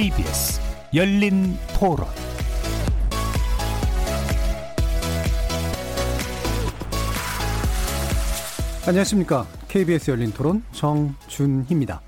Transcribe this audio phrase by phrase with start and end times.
[0.00, 0.58] KBS
[0.94, 2.06] 열린 토론
[8.86, 9.46] 안녕하십니까.
[9.68, 12.00] KBS 열린 토론 정준희입니다.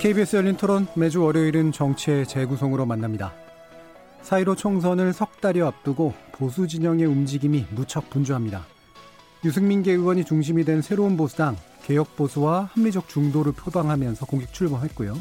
[0.00, 3.32] KBS 열린 토론 매주 월요일은 정치의 재구성으로 만납니다.
[4.22, 8.66] 사이로 총선을 석 달여 앞두고 보수 진영의 움직임이 무척 분주합니다.
[9.44, 11.56] 유승민계 의원이 중심이 된 새로운 보수당
[11.88, 15.16] 개혁 보수와 합리적 중도를 표방하면서 공식 출범했고요.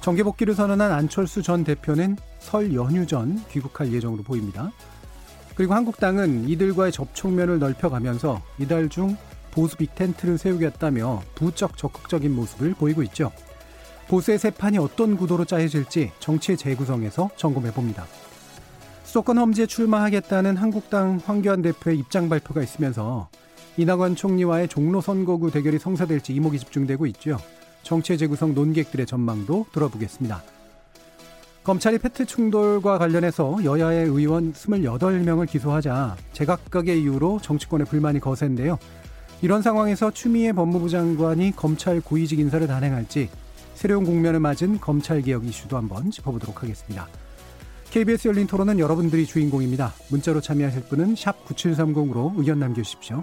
[0.00, 4.70] 정계 복귀를 선언한 안철수 전 대표는 설 연휴 전 귀국할 예정으로 보입니다.
[5.56, 9.16] 그리고 한국당은 이들과의 접촉면을 넓혀가면서 이달 중
[9.50, 13.32] 보수 빅텐트를 세우겠다며 부쩍 적극적인 모습을 보이고 있죠.
[14.06, 18.06] 보수의 새 판이 어떤 구도로 짜여질지 정치의 재구성에서 점검해 봅니다.
[19.02, 23.28] 수도권 험지에 출마하겠다는 한국당 황교안 대표의 입장 발표가 있으면서
[23.76, 27.38] 이낙연 총리와의 종로 선거구 대결이 성사될지 이목이 집중되고 있죠.
[27.82, 30.42] 정치의 재구성 논객들의 전망도 들어보겠습니다.
[31.64, 38.78] 검찰이 페트 충돌과 관련해서 여야의 의원 28명을 기소하자 제각각의 이유로 정치권의 불만이 거센데요.
[39.42, 43.28] 이런 상황에서 추미애 법무부 장관이 검찰 고위직 인사를 단행할지
[43.74, 47.08] 새로운 국면을 맞은 검찰개혁 이슈도 한번 짚어보도록 하겠습니다.
[47.90, 49.92] KBS 열린 토론은 여러분들이 주인공입니다.
[50.10, 53.22] 문자로 참여하실 분은 9730으로 의견 남겨주십시오.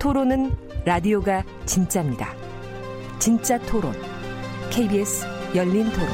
[0.00, 0.50] 토론은
[0.86, 2.34] 라디오가 진짜입니다.
[3.18, 3.92] 진짜 토론,
[4.70, 6.08] KBS 열린 토론.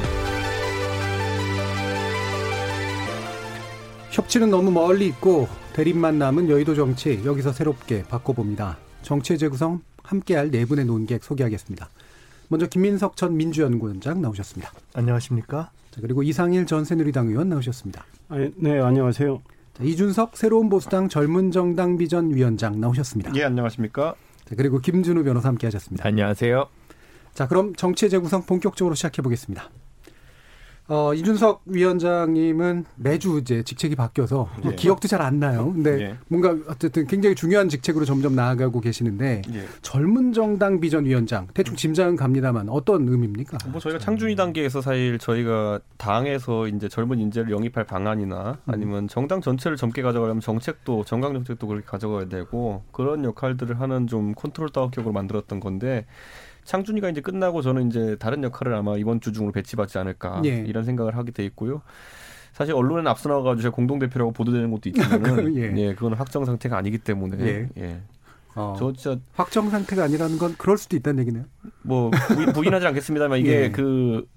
[4.11, 8.77] 협치는 너무 멀리 있고 대립만 남은 여의도 정치 여기서 새롭게 바꿔봅니다.
[9.03, 11.87] 정치의 재구성 함께할 네 분의 논객 소개하겠습니다.
[12.49, 14.69] 먼저 김민석 전 민주연구원장 나오셨습니다.
[14.95, 15.71] 안녕하십니까?
[15.91, 18.03] 자, 그리고 이상일 전 새누리당 의원 나오셨습니다.
[18.27, 19.41] 아, 네, 안녕하세요.
[19.77, 23.31] 자, 이준석 새로운 보수당 젊은 정당 비전 위원장 나오셨습니다.
[23.35, 24.15] 예, 안녕하십니까?
[24.45, 26.07] 자, 그리고 김준우 변호사 함께 하셨습니다.
[26.07, 26.67] 안녕하세요.
[27.33, 29.69] 자, 그럼 정치의 재구성 본격적으로 시작해 보겠습니다.
[30.89, 34.75] 어, 이준석 위원장님은 매주 이제 직책이 바뀌어서 예.
[34.75, 35.73] 기억도 잘 안 나요.
[35.73, 36.17] 근데 예.
[36.27, 39.65] 뭔가 어쨌든 굉장히 중요한 직책으로 점점 나아가고 계시는데 예.
[39.81, 43.57] 젊은 정당 비전 위원장 대충 짐작은 갑니다만 어떤 의미입니까?
[43.69, 49.75] 뭐 저희가 창준이 단계에서 사실 저희가 당에서 이제 젊은 인재를 영입할 방안이나 아니면 정당 전체를
[49.75, 55.11] 젊게 가져가려면 정책도 정강 정책도 그렇게 가져가야 되고 그런 역할들을 하는 좀 컨트롤 타워 격으로
[55.11, 56.05] 만들었던 건데
[56.67, 60.65] 창준이가 이제 끝나고 저는 이제 다른 역할을 아마 이번 주 중으로 배치받지 않을까 예.
[60.67, 61.81] 이런 생각을 하게 돼 있고요.
[62.51, 65.73] 사실 언론에 앞서 나가지고 제가 공동 대표라고 보도되는 것도 있지만은 예.
[65.77, 67.69] 예, 그건 확정 상태가 아니기 때문에 예.
[67.77, 68.01] 예.
[68.55, 71.45] 어, 저 진짜 확정 상태가 아니라는 건 그럴 수도 있다는 얘기네요.
[71.83, 73.71] 뭐 부인, 부인하지 않겠습니다만 이게 예.
[73.71, 74.27] 그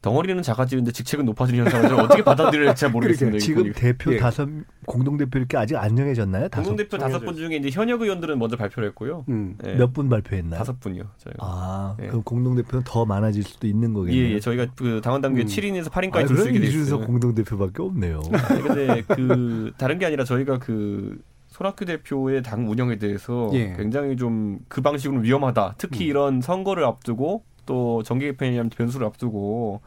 [0.00, 3.36] 덩어리는 작아지는데 직책은 높아지는 현상을 어떻게 받아들여야 할지 잘 모르겠습니다.
[3.36, 3.72] 이 지금.
[3.72, 4.18] 대표 예.
[4.18, 4.48] 다섯
[4.86, 6.48] 공동 대표 이렇게 아직 안 정해졌나요?
[6.50, 9.24] 공동대표 다섯 분 중에 이제 현역 의원들은 먼저 발표를 했고요.
[9.28, 9.56] 음.
[9.66, 9.74] 예.
[9.74, 10.58] 몇분 발표했나요?
[10.58, 11.02] 다섯 분이요.
[11.18, 11.38] 저희가.
[11.40, 12.06] 아, 예.
[12.06, 14.34] 그럼 공동 대표는 더 많아질 수도 있는 예, 거겠네요.
[14.34, 15.46] 예, 저희가 그 당원 당규에 음.
[15.46, 17.06] 7인에서 8인까지 아, 둘수 그럼 있게 돼 이준석 있어요.
[17.06, 18.20] 공동 대표밖에 없네요.
[18.48, 23.74] 아니, 근데 그 다른 게 아니라 저희가 그 손학규 대표의 당 운영에 대해서 예.
[23.76, 25.74] 굉장히 좀 그 방식으로는 위험하다.
[25.78, 26.10] 특히 음.
[26.10, 29.82] 이런 선거를 앞두고 또 정계 개편이라는 변수를 앞두고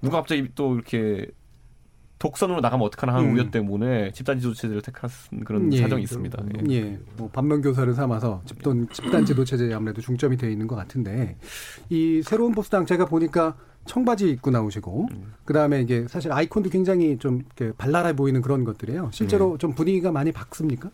[0.00, 1.26] 누가 갑자기 또 이렇게
[2.18, 3.34] 독선으로 나가면 어떡하나 하는 음.
[3.34, 5.10] 우려 때문에 집단지 조치제를 택한
[5.44, 6.42] 그런 예, 사정이 있습니다.
[6.68, 6.72] 예.
[6.74, 11.36] 예, 뭐 반면 교사를 삼아서 집단 집단 지도 체제에 아무래도 중점이 되어 있는 것 같은데
[11.90, 13.56] 이 새로운 보수당 제가 보니까
[13.86, 15.32] 청바지 입고 나오시고 음.
[15.44, 19.10] 그 다음에 이게 사실 아이콘도 굉장히 좀 이렇게 발랄해 보이는 그런 것들이에요.
[19.12, 20.90] 실제로 좀 분위기가 많이 바습니까?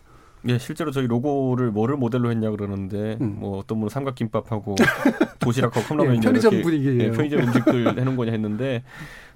[0.47, 3.37] 예, 실제로 저희 로고를 뭐를 모델로 했냐 그러는데 음.
[3.39, 4.75] 뭐 어떤 분은 삼각김밥하고
[5.39, 7.03] 도시락하고 컵라면 예, 편의점 분위기예요.
[7.03, 8.83] 예, 편의점 음식들 해놓은 거냐 했는데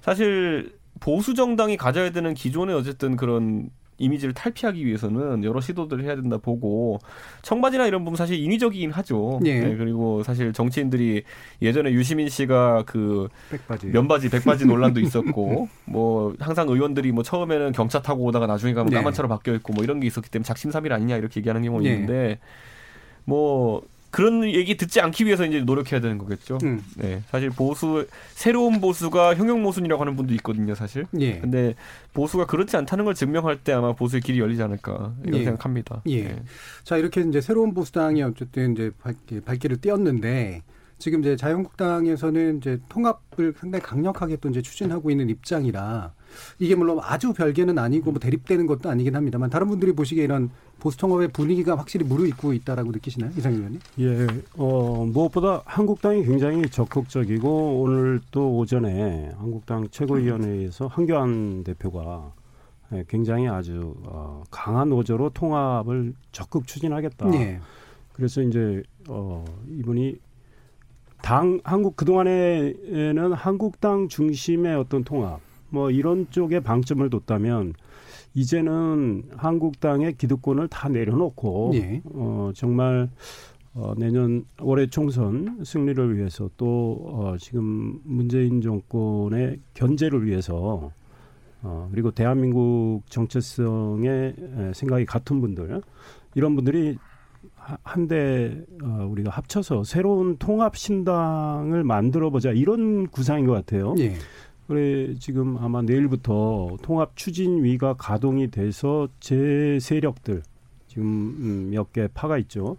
[0.00, 3.70] 사실 보수 정당이 가져야 되는 기존의 어쨌든 그런
[4.02, 6.98] 이미지를 탈피하기 위해서는 여러 시도들을 해야 된다 보고
[7.42, 9.38] 청바지나 이런 부분 사실 인위적이긴 하죠.
[9.44, 9.60] 예.
[9.60, 11.22] 네, 그리고 사실 정치인들이
[11.62, 13.86] 예전에 유시민 씨가 그 백바지.
[13.86, 18.96] 면바지 백바지 논란도 있었고 뭐 항상 의원들이 뭐 처음에는 경차 타고 오다가 나중에 가면 네.
[18.96, 21.92] 까만 차로 바뀌어 있고 뭐 이런 게 있었기 때문에 작심삼일 아니냐 이렇게 얘기하는 경우가 네.
[21.92, 22.38] 있는데
[23.24, 23.82] 뭐
[24.12, 26.58] 그런 얘기 듣지 않기 위해서 이제 노력해야 되는 거겠죠.
[26.62, 26.84] 음.
[26.96, 31.06] 네, 사실 보수 새로운 보수가 형용 모순이라고 하는 분도 있거든요, 사실.
[31.18, 31.40] 예.
[31.40, 31.74] 근데
[32.12, 35.44] 보수가 그렇지 않다는 걸 증명할 때 아마 보수의 길이 열리지 않을까 이런 예.
[35.44, 36.02] 생각합니다.
[36.06, 36.24] 예.
[36.24, 36.42] 네.
[36.84, 39.14] 자 이렇게 이제 새로운 보수당이 어쨌든 이제 발,
[39.46, 40.62] 발길을 띄었는데
[40.98, 46.12] 지금 이제 자유한국당에서는 이제 통합을 상당히 강력하게 또 이제 추진하고 있는 입장이라
[46.58, 50.98] 이게 물론 아주 별개는 아니고 뭐 대립되는 것도 아니긴 합니다만 다른 분들이 보시기에 이런 보수
[50.98, 53.80] 통합의 분위기가 확실히 무르익고 있다라고 느끼시나요, 이상희 의원님?
[54.00, 54.26] 예,
[54.56, 62.32] 어, 무엇보다 한국당이 굉장히 적극적이고 오늘 또 오전에 한국당 최고위원회에서 한교안 대표가
[62.92, 67.32] 예, 굉장히 아주 어, 강한 노조로 통합을 적극 추진하겠다.
[67.34, 67.60] 예.
[68.12, 70.16] 그래서 이제 어, 이분이
[71.22, 75.40] 당 한국 그 동안에는 한국당 중심의 어떤 통합
[75.72, 77.72] 뭐 이런 쪽에 방점을 뒀다면
[78.34, 82.02] 이제는 한국당의 기득권을 다 내려놓고 예.
[82.04, 83.08] 어, 정말
[83.74, 90.90] 어, 내년 올해 총선 승리를 위해서 또 어, 지금 문재인 정권의 견제를 위해서
[91.62, 95.80] 어, 그리고 대한민국 정체성에 에, 생각이 같은 분들
[96.34, 96.98] 이런 분들이
[97.56, 103.94] 하- 한데 어, 우리가 합쳐서 새로운 통합 신당을 만들어 보자 이런 구상인 것 같아요.
[103.98, 104.14] 예.
[104.72, 110.42] 그래 지금 아마 내일부터 통합 추진위가 가동이 돼서 제 세력들
[110.86, 112.78] 지금 음, 몇개 파가 있죠.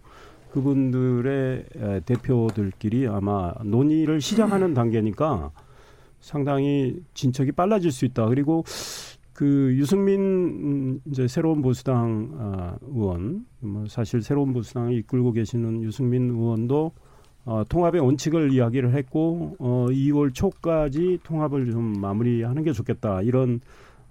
[0.50, 5.52] 그분들의 에, 대표들끼리 아마 논의를 시작하는 단계니까
[6.20, 8.28] 상당히 진척이 빨라질 수 있다.
[8.28, 8.64] 그리고
[9.32, 16.32] 그 유승민 음, 이제 새로운 보수당 아, 의원, 뭐 사실 새로운 보수당을 이끌고 계시는 유승민
[16.32, 16.92] 의원도
[17.46, 23.60] 어, 통합의 원칙을 이야기를 했고 어, 2월 초까지 통합을 좀 마무리하는 게 좋겠다 이런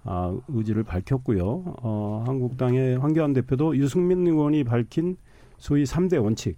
[0.05, 1.63] 아, 의지를 밝혔고요.
[1.81, 5.15] 어, 한국당의 황교안 대표도 유승민 의원이 밝힌
[5.57, 6.57] 소위 3대 원칙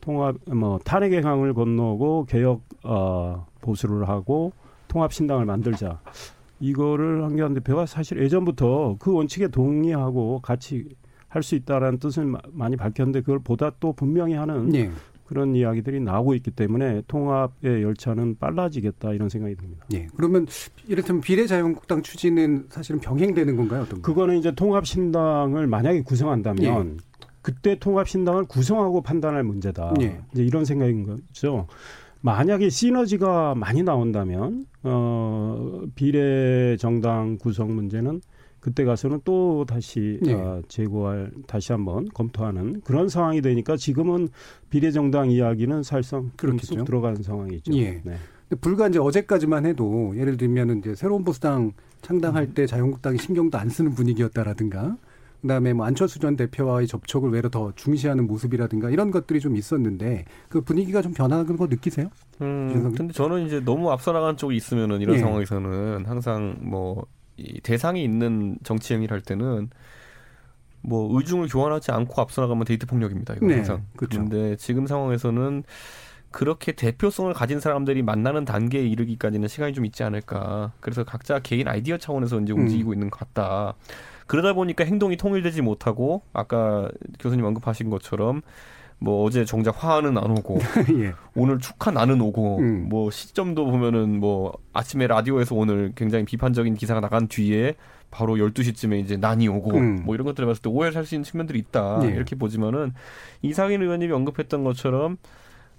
[0.00, 4.52] 통합 뭐 탄핵의 강을 건너고 개혁 어, 보수를 하고
[4.86, 6.00] 통합 신당을 만들자.
[6.60, 10.84] 이거를 황교안 대표가 사실 예전부터 그 원칙에 동의하고 같이
[11.28, 14.88] 할 수 있다라는 뜻을 마- 많이 밝혔는데 그걸 보다 또 분명히 하는 예.
[15.34, 19.84] 그런 이야기들이 나오고 있기 때문에 통합의 열차는 빨라지겠다 이런 생각이 듭니다.
[19.92, 20.06] 예.
[20.14, 20.46] 그러면
[20.86, 23.82] 이를테면 비례자유한국당 추진은 사실은 병행되는 건가요?
[23.82, 24.06] 어떤 거?
[24.06, 27.00] 그거는 이제 통합 신당을 만약에 구성한다면
[27.42, 29.94] 그때 통합 신당을 구성하고 판단할 문제다.
[30.02, 30.20] 예.
[30.32, 31.66] 이제 이런 생각인 거죠.
[32.20, 38.20] 만약에 시너지가 많이 나온다면 어 비례 정당 구성 문제는
[38.64, 40.32] 그때 가서는 또 다시 예.
[40.32, 44.30] 어, 재고할 다시 한번 검토하는 그런 상황이 되니까 지금은
[44.70, 46.30] 비례 정당 이야기는 사실상.
[46.62, 47.74] 쑥 들어가는 상황이죠.
[47.74, 48.00] 예.
[48.02, 48.16] 네.
[48.48, 53.68] 근데 불과 이제 어제까지만 해도 예를 들면 이제 새로운 보수당 창당할 때 자유한국당이 신경도 안
[53.68, 54.96] 쓰는 분위기였다라든가
[55.42, 60.62] 그다음에 뭐 안철수 전 대표와의 접촉을 외로 더 중시하는 모습이라든가 이런 것들이 좀 있었는데 그
[60.62, 62.08] 분위기가 좀 변하는 거 느끼세요?
[62.40, 62.94] 음?
[62.96, 65.18] 근데 저는 이제 너무 앞서 나간 쪽이 있으면은 이런 예.
[65.18, 67.04] 상황에서는 항상 뭐
[67.36, 69.70] 이 대상이 있는 정치 행위를 할 때는
[70.80, 73.34] 뭐 의중을 교환하지 않고 앞서 나가면 데이트 폭력입니다.
[73.34, 73.84] 이거 네, 항상.
[73.96, 74.24] 그렇죠.
[74.24, 75.64] 그런데 지금 상황에서는
[76.30, 80.72] 그렇게 대표성을 가진 사람들이 만나는 단계에 이르기까지는 시간이 좀 있지 않을까.
[80.80, 82.60] 그래서 각자 개인 아이디어 차원에서 이제 음.
[82.60, 83.74] 움직이고 있는 것 같다.
[84.26, 86.88] 그러다 보니까 행동이 통일되지 못하고 아까
[87.20, 88.42] 교수님 언급하신 것처럼
[88.98, 90.58] 뭐 어제 정작 화는 안 오고
[91.00, 91.12] 예.
[91.34, 92.88] 오늘 축하 나는 오고 음.
[92.88, 97.74] 뭐 시점도 보면은 뭐 아침에 라디오에서 오늘 굉장히 비판적인 기사가 나간 뒤에
[98.10, 100.02] 바로 12시쯤에 이제 난이 오고 음.
[100.04, 102.00] 뭐 이런 것들을 봤을 때 오해를 살수 있는 측면들이 있다.
[102.04, 102.08] 예.
[102.08, 102.94] 이렇게 보지만은
[103.42, 105.18] 이상인 의원님이 언급했던 것처럼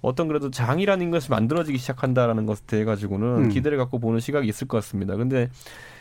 [0.02, 3.50] 어떤 그래도 장이라는 것이 만들어지기 시작한다라는 것에 대해 가지고는 음.
[3.50, 5.16] 기대를 갖고 보는 시각이 있을 것 같습니다.
[5.16, 5.50] 근데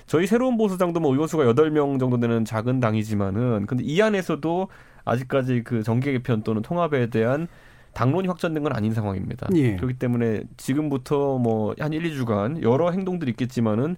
[0.07, 4.69] 저희 새로운 보수당도 뭐 의원수가 8명 정도 되는 작은 당이지만은 근데 이 안에서도
[5.05, 7.49] 아직까지 그 정계 개편 또는 통합에 대한
[7.93, 9.49] 당론이 확정된 건 아닌 상황입니다.
[9.55, 9.77] 예.
[9.77, 13.97] 그렇기 때문에 지금부터 뭐 한 1, 2주간 여러 행동들이 있겠지만은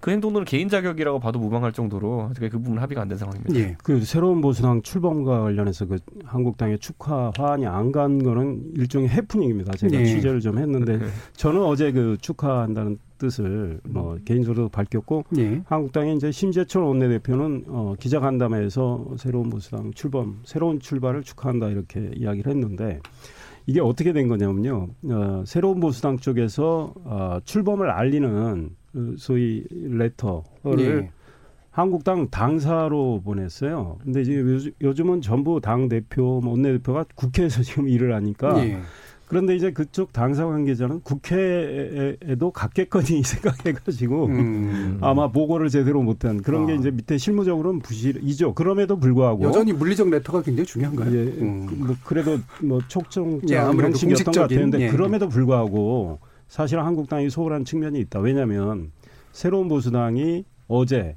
[0.00, 3.54] 그 행동들은 개인 자격이라고 봐도 무방할 정도로 그 부분 합의가 안 된 상황입니다.
[3.58, 3.76] 예.
[3.82, 9.72] 그 새로운 보수당 출범과 관련해서 그 한국당의 축하 화환이 안 간 거는 일종의 해프닝입니다.
[9.76, 10.04] 제가 네.
[10.04, 11.00] 취재를 좀 했는데
[11.32, 15.62] 저는 어제 그 축하한다는 뜻을 뭐 개인적으로 밝혔고 예.
[15.66, 23.00] 한국당의 이제 심재철 원내대표는 어, 기자간담회에서 새로운 보수당 출범, 새로운 출발을 축하한다 이렇게 이야기를 했는데
[23.66, 24.88] 이게 어떻게 된 거냐면요.
[25.10, 31.10] 어, 새로운 보수당 쪽에서 어, 출범을 알리는 그 소위 레터를 예.
[31.70, 33.98] 한국당 당사로 보냈어요.
[34.02, 38.78] 근데 이제 요즘- 요즘은 전부 당 대표, 뭐 원내 대표가 국회에서 지금 일을 하니까 예.
[39.28, 44.98] 그런데 이제 그쪽 당사 관계자는 국회에도 갔겠거니 생각해가지고 음.
[45.02, 46.76] 아마 보고를 제대로 못한 그런 게 아.
[46.76, 48.54] 이제 밑에 실무적으로는 부실이죠.
[48.54, 51.14] 그럼에도 불구하고 여전히 물리적 레터가 굉장히 중요한가요?
[51.14, 51.66] 예, 음.
[51.66, 54.88] 그- 뭐 그래도 뭐 예, 촉정자 아무래도 형식이었던 것 같았는데 예.
[54.88, 58.20] 그럼에도 불구하고 사실 한국당이 소홀한 측면이 있다.
[58.20, 58.90] 왜냐하면
[59.32, 61.14] 새로운 보수당이 어제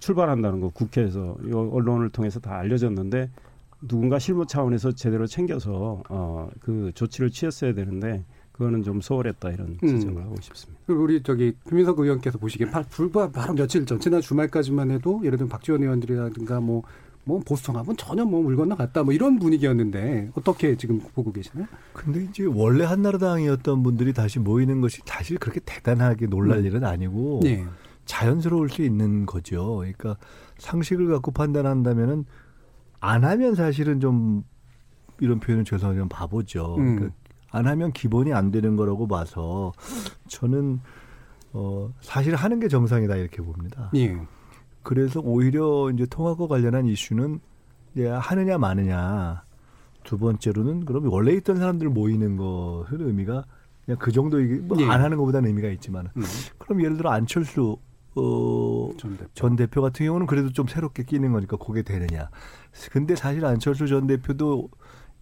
[0.00, 3.30] 출발한다는 거 국회에서 언론을 통해서 다 알려졌는데
[3.80, 9.86] 누군가 실무 차원에서 제대로 챙겨서 어, 그 조치를 취했어야 되는데 그거는 좀 소홀했다 이런 음.
[10.00, 10.80] 지적을 하고 싶습니다.
[10.86, 15.38] 그리고 우리 저기 김민석 의원께서 보시기에 바- 불과 바로 며칠 전 지난 주말까지만 해도 예를
[15.38, 16.82] 들면 박지원 의원들이라든가 뭐.
[17.24, 21.66] 뭐 보수 통합은 전혀 뭐 물 건너갔다 뭐 이런 분위기였는데 어떻게 지금 보고 계시나요?
[21.92, 26.64] 근데 이제 원래 한나라당이었던 분들이 다시 모이는 것이 사실 그렇게 대단하게 놀랄 음.
[26.64, 27.66] 일은 아니고 예.
[28.06, 29.76] 자연스러울 수 있는 거죠.
[29.76, 30.16] 그러니까
[30.56, 32.24] 상식을 갖고 판단한다면은
[33.00, 34.44] 안 하면 사실은 좀
[35.20, 36.76] 이런 표현은 죄송하지만 바보죠.
[36.76, 36.96] 음.
[36.96, 37.16] 그러니까
[37.50, 39.72] 안 하면 기본이 안 되는 거라고 봐서
[40.28, 40.80] 저는
[41.52, 43.90] 어 사실 하는 게 정상이다 이렇게 봅니다.
[43.94, 44.16] 예.
[44.82, 47.40] 그래서 오히려 이제 통합과 관련한 이슈는
[47.94, 49.42] 이제 하느냐 마느냐
[50.04, 53.44] 두 번째로는 그럼 원래 있던 사람들 모이는 것은 의미가
[53.84, 54.86] 그냥 그 정도 이게 뭐 예.
[54.86, 56.22] 안 하는 것보다는 의미가 있지만 음.
[56.58, 57.78] 그럼 예를 들어 안철수
[58.18, 59.30] 어, 전 대표.
[59.34, 62.30] 전 대표 같은 경우는 그래도 좀 새롭게 끼는 거니까 그게 되느냐.
[62.92, 64.68] 근데 사실 안철수 전 대표도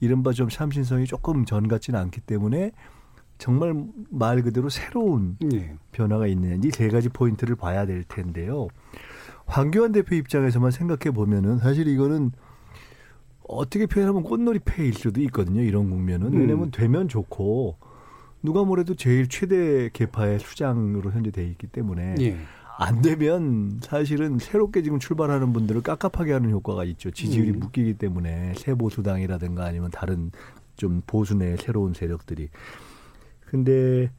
[0.01, 2.73] 이른바 좀 참신성이 조금 전 같지는 않기 때문에
[3.39, 3.75] 정말
[4.11, 5.75] 말 그대로 새로운 예.
[5.93, 8.69] 변화가 있는지 세 가지 포인트를 봐야 될 텐데요.
[9.47, 12.33] 황교안 대표 입장에서만 생각해 보면은 사실 이거는
[13.49, 15.61] 어떻게 표현하면 꽃놀이 패일 수도 있거든요.
[15.61, 16.41] 이런 국면은 음.
[16.41, 17.77] 왜냐하면 되면 좋고
[18.43, 22.39] 누가 뭐래도 제일 최대 계파의 수장으로 현재 돼 있기 때문에 예.
[22.79, 27.11] 안 되면 사실은 새롭게 지금 출발하는 분들을 깝깝하게 하는 효과가 있죠.
[27.11, 27.61] 지지율이 음.
[27.61, 30.31] 묶이기 때문에 새 보수당이라든가 아니면 다른
[30.77, 32.51] 좀 보수 내 새로운 세력들이.
[33.47, 34.11] 근데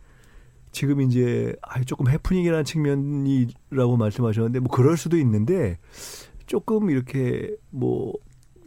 [0.72, 5.78] 지금 이제 아 조금 해프닝이라는 측면이라고 말씀하셨는데 뭐 그럴 수도 있는데
[6.48, 8.14] 조금 이렇게 뭐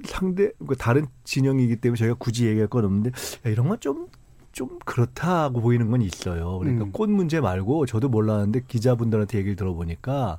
[0.04, 3.10] 상대 그 다른 진영이기 때문에 저희가 굳이 얘기할 건 없는데
[3.46, 4.06] 야, 이런 건 좀
[4.52, 6.58] 좀 그렇다고 보이는 건 있어요.
[6.58, 6.92] 그러니까 음.
[6.92, 10.38] 꽃 문제 말고 저도 몰랐는데 기자분들한테 얘기를 들어보니까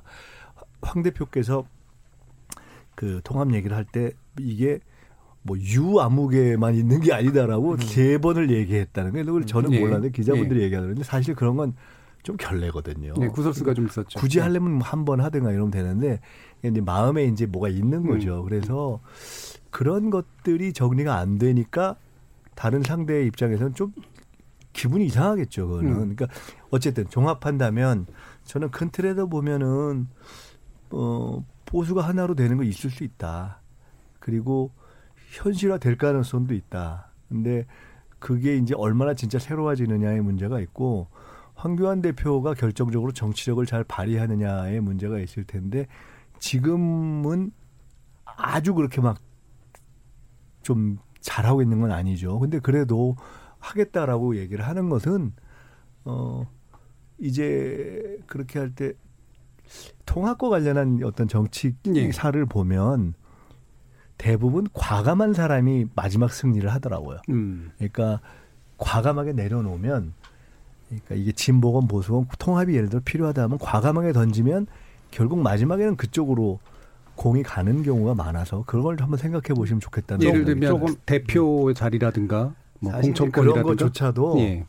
[0.82, 1.64] 황 대표께서
[2.94, 4.80] 그 통합 얘기를 할 때 이게
[5.42, 9.24] 뭐 유아무개만 있는 게 아니다라고 세 번을 얘기했다는 거예요.
[9.26, 9.80] 그걸 저는 예.
[9.80, 11.74] 몰랐는데 기자분들이 얘기하는데 사실 그런 건
[12.22, 13.14] 좀 결례거든요.
[13.18, 14.20] 네, 구설수가 좀 있었죠.
[14.20, 16.20] 굳이 하려면 한 번 하든가 이러면 되는데
[16.62, 18.44] 이제 마음에 이제 뭐가 있는 거죠.
[18.44, 19.00] 그래서
[19.72, 21.96] 그런 것들이 정리가 안 되니까
[22.54, 23.92] 다른 상대의 입장에서는 좀
[24.72, 25.68] 기분이 이상하겠죠.
[25.68, 25.90] 그거는.
[25.90, 25.94] 음.
[26.16, 26.26] 그러니까
[26.70, 28.06] 어쨌든 종합한다면
[28.44, 30.08] 저는 큰 틀에서 보면은
[30.90, 33.60] 어 보수가 하나로 되는 거 있을 수 있다.
[34.18, 34.70] 그리고
[35.30, 37.10] 현실화 될 가능성도 있다.
[37.28, 37.66] 근데
[38.18, 41.08] 그게 이제 얼마나 진짜 새로워지느냐의 문제가 있고
[41.54, 45.86] 황교안 대표가 결정적으로 정치력을 잘 발휘하느냐의 문제가 있을 텐데
[46.38, 47.52] 지금은
[48.24, 49.18] 아주 그렇게 막
[50.62, 52.38] 좀 잘하고 있는 건 아니죠.
[52.38, 53.16] 근데 그래도
[53.58, 55.32] 하겠다라고 얘기를 하는 것은
[56.04, 56.46] 어
[57.18, 58.92] 이제 그렇게 할 때
[60.04, 63.14] 통합과 관련한 어떤 정치사를 보면
[64.18, 67.20] 대부분 과감한 사람이 마지막 승리를 하더라고요.
[67.30, 67.70] 음.
[67.76, 68.20] 그러니까
[68.76, 70.12] 과감하게 내려놓으면
[70.88, 74.66] 그러니까 이게 진보건 보수건 통합이 예를 들어 필요하다 하면 과감하게 던지면
[75.10, 76.60] 결국 마지막에는 그쪽으로
[77.16, 81.72] 공이 가는 경우가 많아서 그런 걸 한번 생각해 보시면 좋겠다는 예를 생각이 들면 조금- 대표
[81.74, 84.66] 자리라든가 뭐 사실 그런 공천권이라든가 것조차도 예.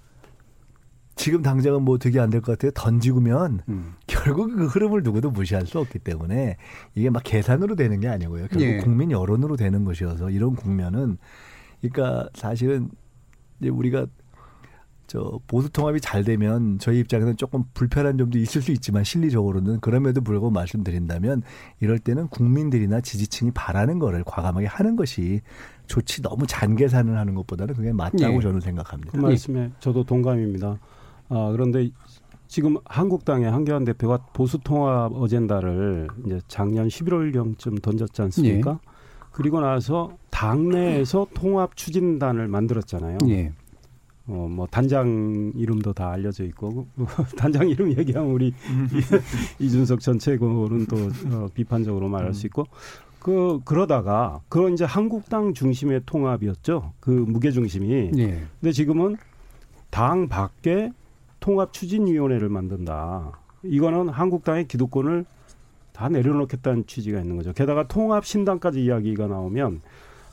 [1.16, 2.72] 지금 당장은 뭐 되게 안 될 것 같아요.
[2.74, 3.94] 던지면 음.
[4.08, 6.58] 결국 그 흐름을 누구도 무시할 수 없기 때문에
[6.96, 8.48] 이게 막 계산으로 되는 게 아니고요.
[8.48, 8.78] 결국 예.
[8.78, 11.18] 국민 여론으로 되는 것이어서 이런 국면은
[11.82, 12.90] 그러니까 사실은
[13.60, 14.08] 이제 우리가
[15.13, 20.22] 저 보수 통합이 잘 되면 저희 입장에서는 조금 불편한 점도 있을 수 있지만 실리적으로는 그럼에도
[20.22, 21.43] 불구하고 말씀드린다면
[21.82, 25.41] 이럴 때는 국민들이나 지지층이 바라는 거를 과감하게 하는 것이
[25.86, 28.41] 좋지 너무 잔계산을 하는 것보다는 그게 맞다고 예.
[28.41, 29.12] 저는 생각합니다.
[29.12, 30.79] 그 말씀에 저도 동감입니다.
[31.29, 31.91] 아, 그런데
[32.48, 38.79] 지금 한국당의 한교안 대표가 보수 통합 어젠다를 이제 작년 11월 경쯤 던졌지 않습니까?
[39.32, 43.20] 그리고 나서 당내에서 통합 추진단을 만들었잖아요.
[43.27, 43.51] 예.
[44.27, 46.88] 어, 뭐 단장 이름도 다 알려져 있고
[47.38, 48.53] 단장 이름 얘기하면 우리
[49.60, 50.96] 이준석 전 최고는 또
[51.36, 52.65] 어, 비판적으로 말할 수 있고
[53.20, 56.94] 그 그러다가 그런 이제 한국당 중심의 통합이었죠.
[57.00, 58.12] 그 무게 중심이.
[58.18, 58.46] 예.
[58.60, 59.18] 근데 지금은
[59.89, 60.92] 당 밖에
[61.39, 63.39] 통합 추진위원회를 만든다.
[63.63, 65.25] 이거는 한국당의 기득권을
[65.94, 67.53] 다 내려놓겠다는 취지가 있는 거죠.
[67.53, 69.82] 게다가 통합 신당까지 이야기가 나오면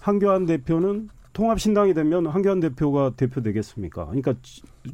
[0.00, 4.06] 한교안 대표는 통합신당이 되면 황교안 대표가 대표 되겠습니까?
[4.06, 4.34] 그러니까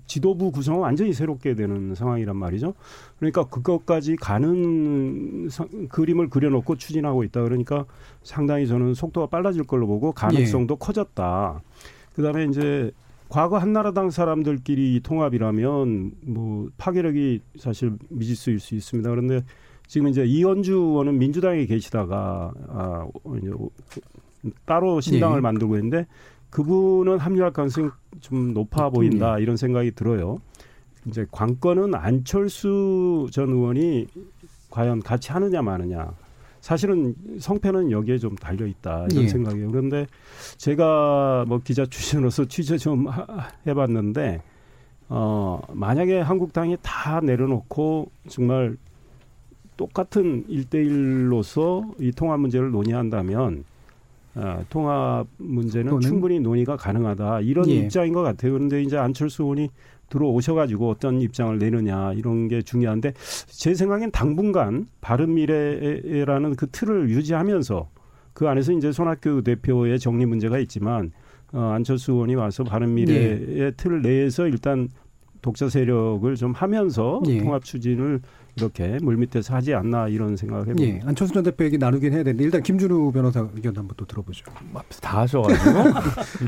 [0.07, 2.75] 지, 도부 구성은 완전히 새롭게 되는 상황이란 말이죠.
[3.19, 7.43] 그러니까 그것까지 가는 사, 그림을 그려놓고 추진하고 있다.
[7.43, 7.87] 그러니까
[8.23, 10.78] 상당히 저는 속도가 빨라질 걸로 보고 가능성도 예.
[10.78, 11.62] 커졌다.
[12.14, 12.90] 그다음에 이제
[13.28, 19.09] 과거 한나라당 사람들끼리 통합이라면 뭐 파괴력이 사실 미지수일 수 있습니다.
[19.09, 19.43] 그런데
[19.87, 23.07] 지금 이제 이현주 의원은 민주당에 계시다가 아
[23.38, 23.50] 이제
[24.65, 25.41] 따로 신당을 예.
[25.41, 26.07] 만들고 있는데
[26.50, 30.38] 그분은 합류할 가능성이 좀 높아 보인다 이런 생각이 들어요.
[31.07, 34.07] 이제 관건은 안철수 전 의원이
[34.71, 36.11] 과연 같이 하느냐 마느냐.
[36.61, 39.29] 사실은 성패는 여기에 좀 달려 있다 이런 예.
[39.29, 39.71] 생각이에요.
[39.71, 40.07] 그런데
[40.57, 43.07] 제가 뭐 기자 출신으로서 취재 좀
[43.67, 44.43] 해봤는데
[45.09, 48.76] 어 만약에 한국당이 다 내려놓고 정말
[49.76, 53.65] 똑같은 일대일로서이 통합 문제를 논의한다면
[54.37, 56.00] 어, 통합 문제는 또는?
[56.02, 57.76] 충분히 논의가 가능하다 이런 예.
[57.76, 58.52] 입장인 것 같아요.
[58.52, 59.71] 그런데 이제 안철수 의원이
[60.11, 63.14] 들어오셔가지고 어떤 입장을 내느냐 이런 게 중요한데
[63.49, 67.88] 제 생각엔 당분간 바른미래라는 그 틀을 유지하면서
[68.35, 71.12] 그 안에서 이제 손학규 대표의 정리 문제가 있지만
[71.52, 73.71] 어, 안철수 의원이 와서 바른미래의 예.
[73.76, 74.88] 틀 내에서 일단
[75.40, 77.38] 독자 세력을 좀 하면서 예.
[77.38, 78.21] 통합 추진을
[78.57, 80.97] 이렇게 물밑에서 하지 않나 이런 생각을 해봅니다.
[80.97, 84.47] 예, 안철수 전 대표 얘기 나누긴 해야 되는데 일단 김준우 변호사 의견 한번 또 들어보죠.
[85.03, 85.71] 다 하셔가지고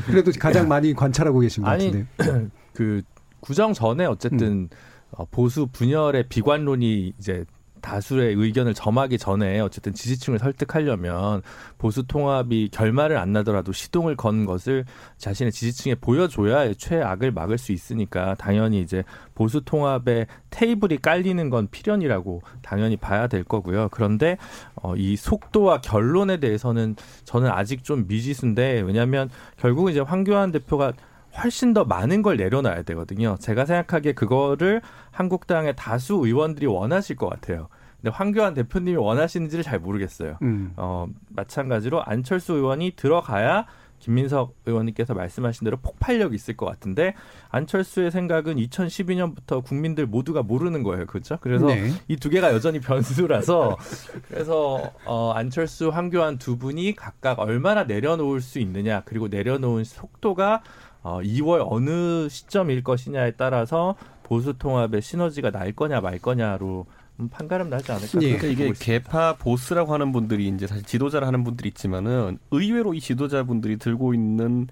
[0.07, 2.05] 그래도 가장 많이 관찰하고 계신 것 같은데.
[2.73, 3.01] 그
[3.39, 4.69] 구정 전에 어쨌든
[5.17, 5.25] 음.
[5.31, 7.45] 보수 분열의 비관론이 이제
[7.81, 11.41] 다수의 의견을 점하기 전에 어쨌든 지지층을 설득하려면
[11.77, 14.85] 보수 통합이 결말을 안 나더라도 시동을 건 것을
[15.17, 19.03] 자신의 지지층에 보여줘야 최악을 막을 수 있으니까 당연히 이제
[19.35, 23.89] 보수 통합의 테이블이 깔리는 건 필연이라고 당연히 봐야 될 거고요.
[23.91, 24.37] 그런데
[24.75, 30.93] 어, 이 속도와 결론에 대해서는 저는 아직 좀 미지수인데 왜냐하면 결국 이제 황교안 대표가
[31.37, 33.37] 훨씬 더 많은 걸 내려놔야 되거든요.
[33.39, 34.81] 제가 생각하기에 그거를
[35.11, 37.67] 한국당의 다수 의원들이 원하실 것 같아요.
[38.01, 40.37] 근데 황교안 대표님이 원하시는지를 잘 모르겠어요.
[40.41, 40.73] 음.
[40.77, 43.65] 어, 마찬가지로 안철수 의원이 들어가야
[43.99, 47.13] 김민석 의원님께서 말씀하신 대로 폭발력이 있을 것 같은데
[47.49, 51.05] 안철수의 생각은 2012년부터 국민들 모두가 모르는 거예요.
[51.05, 51.37] 그렇죠?
[51.41, 51.91] 그래서 네.
[52.07, 53.77] 이두 개가 여전히 변수라서
[54.29, 60.63] 그래서 어 안철수, 황교안 두 분이 각각 얼마나 내려놓을 수 있느냐 그리고 내려놓은 속도가
[61.01, 66.85] 어, 2월 어느 시점일 것이냐에 따라서 보수 통합의 시너지가 날 거냐 말 거냐로
[67.31, 68.21] 판가름 나지 않을까.
[68.21, 68.37] 예.
[68.37, 73.77] 그러니까 이게 개파 보스라고 하는 분들이 이제 사실 지도자를 하는 분들이 있지만은 의외로 이 지도자분들이
[73.77, 74.67] 들고 있는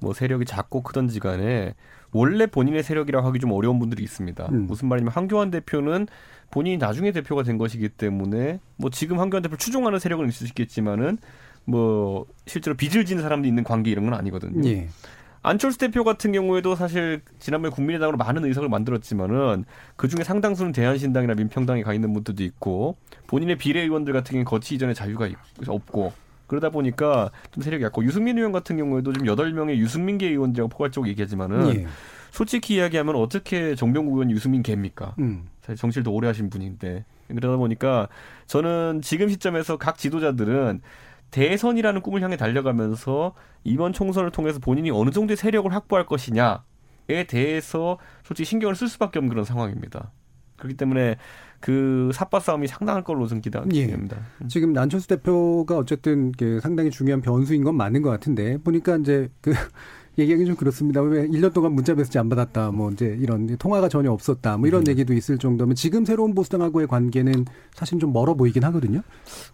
[0.00, 1.74] 뭐 세력이 작고 크던지 간에
[2.12, 4.48] 원래 본인의 세력이라고 하기 좀 어려운 분들이 있습니다.
[4.50, 4.66] 음.
[4.66, 6.06] 무슨 말이냐면 한교안 대표는
[6.50, 11.18] 본인이 나중에 대표가 된 것이기 때문에 뭐 지금 한교안 대표 추종하는 세력은 있을 수 있겠지만은
[11.64, 14.66] 뭐 실제로 빚을 지는 사람도 있는 관계 이런 건 아니거든요.
[14.68, 14.88] 예.
[15.42, 19.64] 안철수 대표 같은 경우에도 사실 지난번에 국민의당으로 많은 의석을 만들었지만은
[19.96, 24.92] 그 중에 상당수는 대한신당이나 민평당에 가 있는 분들도 있고 본인의 비례의원들 같은 경우는 거치 이전에
[24.92, 25.28] 자유가
[25.66, 26.12] 없고
[26.46, 31.08] 그러다 보니까 좀 세력이 약고 유승민 의원 같은 경우에도 지금 여덟 명의 유승민계 의원들이라고 포괄적으로
[31.08, 31.86] 얘기하지만은 예.
[32.32, 35.14] 솔직히 이야기하면 어떻게 정병국 의원이 유승민 개입니까?
[35.20, 35.48] 음.
[35.62, 38.08] 사실 정치를 더 오래 하신 분인데 그러다 보니까
[38.46, 40.80] 저는 지금 시점에서 각 지도자들은
[41.30, 48.46] 대선이라는 꿈을 향해 달려가면서 이번 총선을 통해서 본인이 어느 정도의 세력을 확보할 것이냐에 대해서 솔직히
[48.46, 50.10] 신경을 쓸 수밖에 없는 그런 상황입니다.
[50.56, 51.16] 그렇기 때문에
[51.60, 54.16] 그 삿바 싸움이 상당할 걸로 저는 기대합니다.
[54.42, 54.48] 예.
[54.48, 59.52] 지금 난철수 대표가 어쨌든 상당히 중요한 변수인 건 맞는 것 같은데 보니까 이제 그
[60.18, 61.00] 얘기하기 좀 그렇습니다.
[61.00, 62.72] 왜 1년 동안 문자 메시지 안 받았다.
[62.72, 64.56] 뭐 이제 이런 통화가 전혀 없었다.
[64.56, 64.88] 뭐 이런 음.
[64.88, 69.02] 얘기도 있을 정도면 지금 새로운 보수당하고의 관계는 사실 좀 멀어 보이긴 하거든요.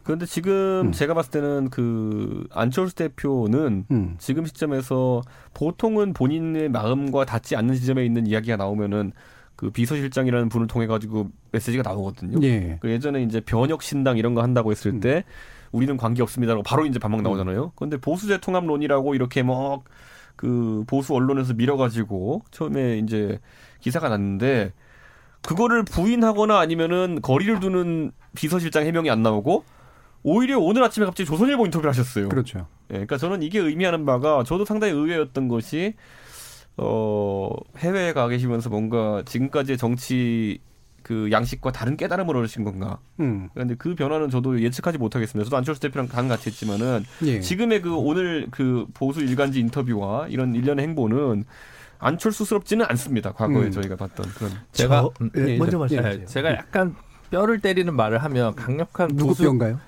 [0.02, 0.92] 그런데 지금 음.
[0.92, 4.14] 제가 봤을 때는 그 안철수 대표는 음.
[4.18, 5.22] 지금 시점에서
[5.54, 9.12] 보통은 본인의 마음과 닿지 않는 지점에 있는 이야기가 나오면은
[9.56, 12.38] 그 비서실장이라는 분을 통해 가지고 메시지가 나오거든요.
[12.42, 12.78] 예.
[12.80, 15.00] 그 예전에 이제 변혁 신당 이런 거 한다고 했을 음.
[15.00, 15.24] 때
[15.72, 17.72] 우리는 관계 없습니다라고 바로 이제 반박 나오잖아요.
[17.74, 19.82] 그런데 보수재 통합론이라고 이렇게 뭐
[20.36, 23.40] 그 보수 언론에서 밀어가지고 처음에 이제
[23.80, 24.72] 기사가 났는데
[25.42, 29.64] 그거를 부인하거나 아니면은 거리를 두는 비서실장 해명이 안 나오고
[30.22, 32.28] 오히려 오늘 아침에 갑자기 조선일보 인터뷰를 하셨어요.
[32.28, 32.66] 그렇죠.
[32.90, 35.94] 예, 그러니까 저는 이게 의미하는 바가 저도 상당히 의외였던 것이
[36.76, 40.58] 어 해외에 가 계시면서 뭔가 지금까지의 정치
[41.06, 42.98] 그 양식과 다른 깨달음을 얻으신 건가.
[43.20, 43.48] 음.
[43.54, 45.44] 그런데 그 변화는 저도 예측하지 못하겠습니다.
[45.44, 47.38] 저도 안철수 대표랑 간 같이 했지만은 예.
[47.38, 51.44] 지금의 그 오늘 그 보수 일간지 인터뷰와 이런 일련의 행보는
[52.00, 53.32] 안철수스럽지는 않습니다.
[53.32, 53.70] 과거에 음.
[53.70, 54.50] 저희가 봤던 그런.
[54.72, 56.26] 제가 저, 음, 예, 먼저 말씀해 주세요.
[56.26, 56.96] 제가 약간
[57.30, 59.78] 뼈를 때리는 말을 하면 강력한 누구 보수 뼈인가요?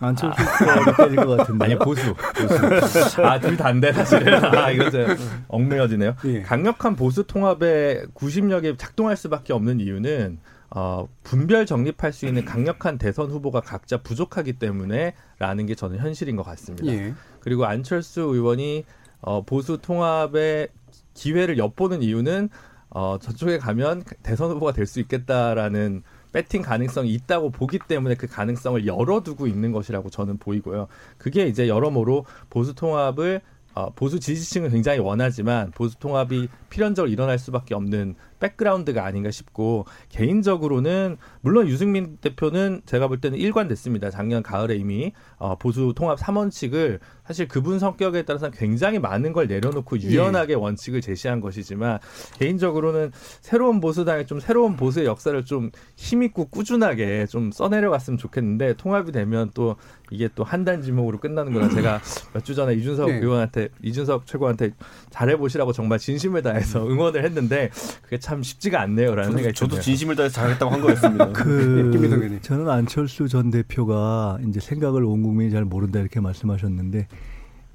[0.00, 1.64] 안철수 뼈를 때릴 것 같은데.
[1.66, 5.06] 아니 보수 보수 아둘 다인데 사실은 아 이거 이제
[5.48, 6.14] 얽매여지네요.
[6.24, 6.40] 예.
[6.40, 10.38] 강력한 보수 통합의 구심력이 작동할 수밖에 없는 이유는
[10.74, 16.42] 어, 분별 정립할 수 있는 강력한 대선 후보가 각자 부족하기 때문에라는 게 저는 현실인 것
[16.44, 16.86] 같습니다.
[16.86, 17.12] 예.
[17.40, 18.84] 그리고 안철수 의원이
[19.20, 20.68] 어, 보수 통합의
[21.14, 22.48] 기회를 엿보는 이유는
[22.90, 28.86] 어, 저쪽에 가면 대선 후보가 될 수 있겠다라는 배팅 가능성이 있다고 보기 때문에 그 가능성을
[28.86, 30.88] 열어두고 있는 것이라고 저는 보이고요.
[31.18, 33.42] 그게 이제 여러모로 보수 통합을
[33.74, 41.16] 어, 보수 지지층은 굉장히 원하지만 보수 통합이 필연적으로 일어날 수밖에 없는 백그라운드가 아닌가 싶고 개인적으로는
[41.40, 44.10] 물론 유승민 대표는 제가 볼 때는 일관됐습니다.
[44.10, 49.98] 작년 가을에 이미 어, 보수 통합 3원칙을 사실 그분 성격에 따라서 굉장히 많은 걸 내려놓고
[50.00, 51.98] 유연하게 원칙을 제시한 것이지만
[52.38, 59.50] 개인적으로는 새로운 보수당의 좀 새로운 보수의 역사를 좀 힘있고 꾸준하게 좀 써내려갔으면 좋겠는데 통합이 되면
[59.54, 59.76] 또
[60.10, 61.68] 이게 또 한 단 지목으로 끝나는구나.
[61.70, 62.00] 제가
[62.34, 63.18] 몇 주 전에 이준석 네.
[63.18, 64.72] 의원한테 이준석 최고한테
[65.10, 67.70] 잘해보시라고 정말 진심을 다해서 응원을 했는데
[68.02, 69.80] 그게 참 쉽지가 않네요라는 저도, 생각이 저도.
[69.80, 71.26] 진심을 다해서 잘했다고 한 거였습니다.
[71.28, 71.32] 예.
[71.32, 77.08] 그 저는 안철수 전 대표가 이제 생각을 온 국민이 잘 모른다 이렇게 말씀하셨는데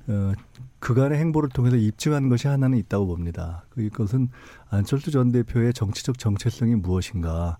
[0.07, 0.33] 어,
[0.79, 3.65] 그간의 행보를 통해서 입증한 것이 하나는 있다고 봅니다.
[3.75, 4.29] 그것은
[4.69, 7.57] 안철수 전 대표의 정치적 정체성이 무엇인가.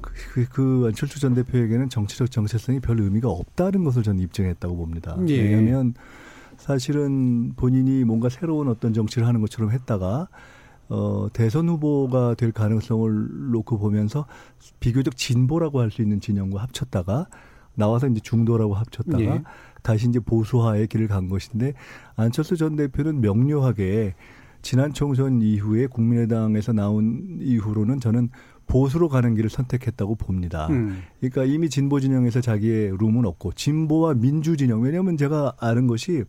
[0.00, 5.16] 그, 그, 그 안철수 전 대표에게는 정치적 정체성이 별 의미가 없다는 것을 저는 입증했다고 봅니다.
[5.28, 5.40] 예.
[5.42, 5.94] 왜냐하면
[6.56, 10.28] 사실은 본인이 뭔가 새로운 어떤 정치를 하는 것처럼 했다가
[10.88, 14.26] 어, 대선 후보가 될 가능성을 놓고 보면서
[14.80, 17.26] 비교적 진보라고 할 수 있는 진영과 합쳤다가
[17.74, 19.42] 나와서 이제 중도라고 합쳤다가 예.
[19.82, 21.74] 다시 이제 보수화의 길을 간 것인데
[22.16, 24.14] 안철수 전 대표는 명료하게
[24.62, 28.30] 지난 총선 이후에 국민의당에서 나온 이후로는 저는
[28.66, 30.68] 보수로 가는 길을 선택했다고 봅니다.
[30.70, 31.02] 음.
[31.20, 36.24] 그러니까 이미 진보 진영에서 자기의 룸은 없고 진보와 민주 진영 왜냐하면 제가 아는 것이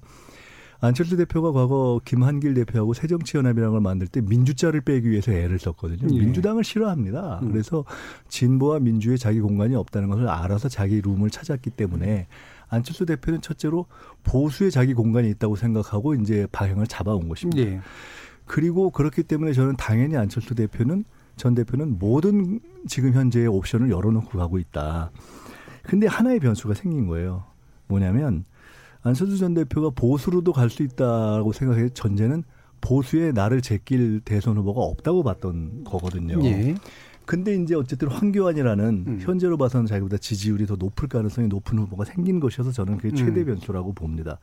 [0.82, 6.14] 안철수 대표가 과거 김한길 대표하고 새정치연합이라는 걸 만들 때 민주자를 빼기 위해서 애를 썼거든요.
[6.14, 6.20] 예.
[6.20, 7.40] 민주당을 싫어합니다.
[7.42, 7.52] 음.
[7.52, 7.86] 그래서
[8.28, 12.28] 진보와 민주에 자기 공간이 없다는 것을 알아서 자기 룸을 찾았기 때문에
[12.68, 13.86] 안철수 대표는 첫째로
[14.24, 17.62] 보수에 자기 공간이 있다고 생각하고 이제 방향을 잡아온 것입니다.
[17.62, 17.82] 예.
[18.46, 24.58] 그리고 그렇기 때문에 저는 당연히 안철수 대표는 전 대표는 모든 지금 현재의 옵션을 열어놓고 가고
[24.58, 25.12] 있다.
[25.84, 27.44] 근데 하나의 변수가 생긴 거예요.
[27.88, 28.46] 뭐냐면
[29.06, 32.44] 안철수 전 대표가 보수로도 갈 수 있다고 생각해 전제는
[32.82, 36.44] 보수에 나를 제낄 대선 후보가 없다고 봤던 거거든요.
[36.44, 36.76] 예.
[37.26, 39.20] 근데 이제 어쨌든 황교안이라는 음.
[39.22, 43.46] 현재로 봐서는 자기보다 지지율이 더 높을 가능성이 높은 후보가 생긴 것이어서 저는 그게 최대 음.
[43.46, 44.40] 변수라고 봅니다.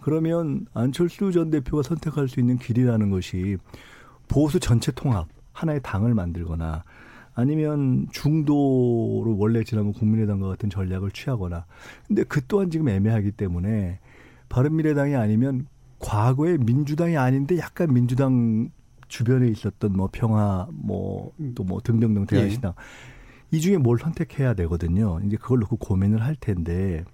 [0.00, 3.56] 그러면 안철수 전 대표가 선택할 수 있는 길이라는 것이
[4.26, 6.84] 보수 전체 통합 하나의 당을 만들거나
[7.38, 11.66] 아니면 중도로 원래 지나면 국민의당과 같은 전략을 취하거나.
[12.08, 14.00] 근데 그 또한 지금 애매하기 때문에
[14.48, 15.68] 바른미래당이 아니면
[16.00, 18.72] 과거에 민주당이 아닌데 약간 민주당
[19.06, 22.74] 주변에 있었던 뭐 평화 뭐 또뭐 등등등 대한신당
[23.52, 25.20] 이 중에 뭘 선택해야 되거든요.
[25.24, 27.04] 이제 그걸 놓고 고민을 할 텐데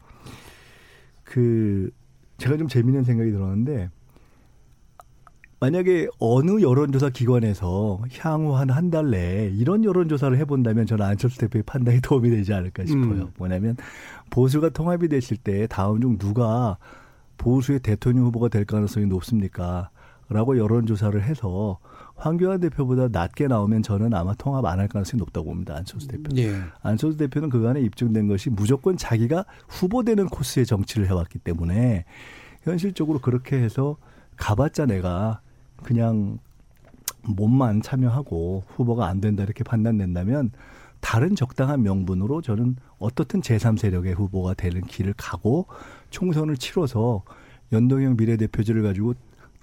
[1.22, 1.90] 그
[2.38, 3.90] 제가 좀 재미있는 생각이 들었는데
[5.64, 11.62] 만약에 어느 여론조사 기관에서 향후 한 한 달 내에 이런 여론조사를 해본다면 저는 안철수 대표의
[11.62, 13.02] 판단에 도움이 되지 않을까 싶어요.
[13.22, 13.30] 음.
[13.38, 13.76] 뭐냐면
[14.28, 16.76] 보수가 통합이 됐을 때 다음 중 누가
[17.38, 19.88] 보수의 대통령 후보가 될 가능성이 높습니까?
[20.28, 21.78] 라고 여론조사를 해서
[22.16, 25.76] 황교안 대표보다 낮게 나오면 저는 아마 통합 안 할 가능성이 높다고 봅니다.
[25.76, 26.24] 안철수 대표.
[26.36, 26.54] 예.
[26.82, 32.04] 안철수 대표는 그간에 입증된 것이 무조건 자기가 후보되는 코스의 정치를 해왔기 때문에
[32.62, 33.96] 현실적으로 그렇게 해서
[34.36, 35.40] 가봤자 내가
[35.84, 36.38] 그냥
[37.22, 40.50] 몸만 참여하고 후보가 안 된다 이렇게 판단된다면
[41.00, 45.66] 다른 적당한 명분으로 저는 어떻든 제3세력의 후보가 되는 길을 가고
[46.10, 47.22] 총선을 치러서
[47.72, 49.14] 연동형 비례대표제를 가지고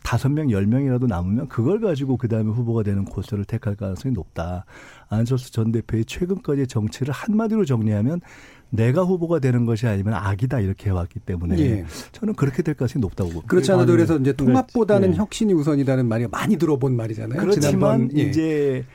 [0.03, 4.65] 다섯 명, 열 명이라도 남으면 그걸 가지고 그 다음에 후보가 되는 코스를 택할 가능성이 높다.
[5.09, 8.21] 안철수 전 대표의 최근까지의 정치를 한마디로 정리하면
[8.69, 11.85] 내가 후보가 되는 것이 아니면 악이다 이렇게 해왔기 때문에 예.
[12.13, 13.47] 저는 그렇게 될 가능성이 높다고 봅니다.
[13.47, 15.17] 그렇지 않아도 그래서 이제 통합보다는 네.
[15.17, 17.39] 혁신이 우선이라는 말이 많이 들어본 말이잖아요.
[17.39, 17.71] 그렇지만
[18.07, 18.21] 지난번, 예.
[18.23, 18.85] 이제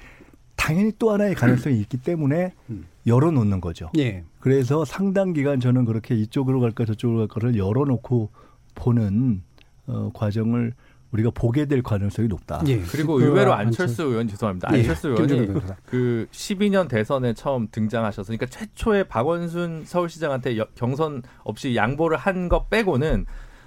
[0.57, 2.87] 당연히 또 하나의 가능성이 있기 때문에 음.
[3.07, 3.90] 열어놓는 거죠.
[3.99, 4.25] 예.
[4.40, 8.31] 그래서 상당 기간 저는 그렇게 이쪽으로 갈까 저쪽으로 갈까를 열어놓고
[8.75, 9.42] 보는
[9.87, 10.73] 어, 과정을
[11.16, 12.62] 우리가 보게 될 가능성이 높다.
[12.66, 12.81] 예.
[12.83, 14.68] 그리고 그 의외로 안철- 안철수 의원 죄송합니다.
[14.74, 14.79] 예.
[14.81, 15.61] 안철수 김준호 의원이.
[15.87, 22.68] 그 12년 대선에 처음 등장하셔서 그러니까 최초에 박원순 서울시장한테 여- 경선 없이 양보를 한 것
[22.70, 23.24] 빼고는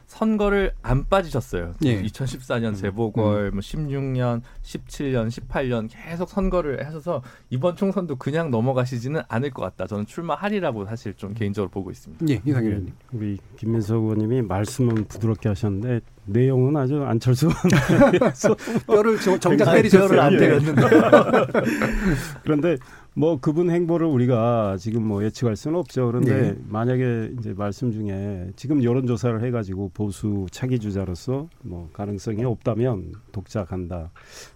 [0.10, 1.76] 선거를 안 빠지셨어요.
[1.86, 2.02] 예.
[2.02, 9.62] 2014년 재보궐, 뭐 16년, 17년, 18년 계속 선거를 하셔서 이번 총선도 그냥 넘어가시지는 않을 것
[9.62, 9.86] 같다.
[9.86, 12.26] 저는 출마하리라고 사실 좀 개인적으로 보고 있습니다.
[12.28, 12.94] 예, 이상일 예, 의원님.
[13.14, 17.50] 우리 김민석 의원님이 말씀은 부드럽게 하셨는데 내용은 아주 안철수
[18.88, 20.08] 뼈를 정- 정작 때리셨어요.
[20.08, 20.38] 저를 안 예.
[20.38, 20.82] 때렸는데.
[22.44, 22.78] 그런데
[23.20, 26.08] 뭐 그분 행보를 우리가 지금 뭐 예측할 수는 없죠.
[26.08, 26.58] 그런데 네.
[26.70, 33.66] 만약에 이제 말씀 중에 지금 여론 조사를 해가지고 보수 차기 주자로서 뭐 가능성이 없다면 독자
[33.66, 34.10] 간다.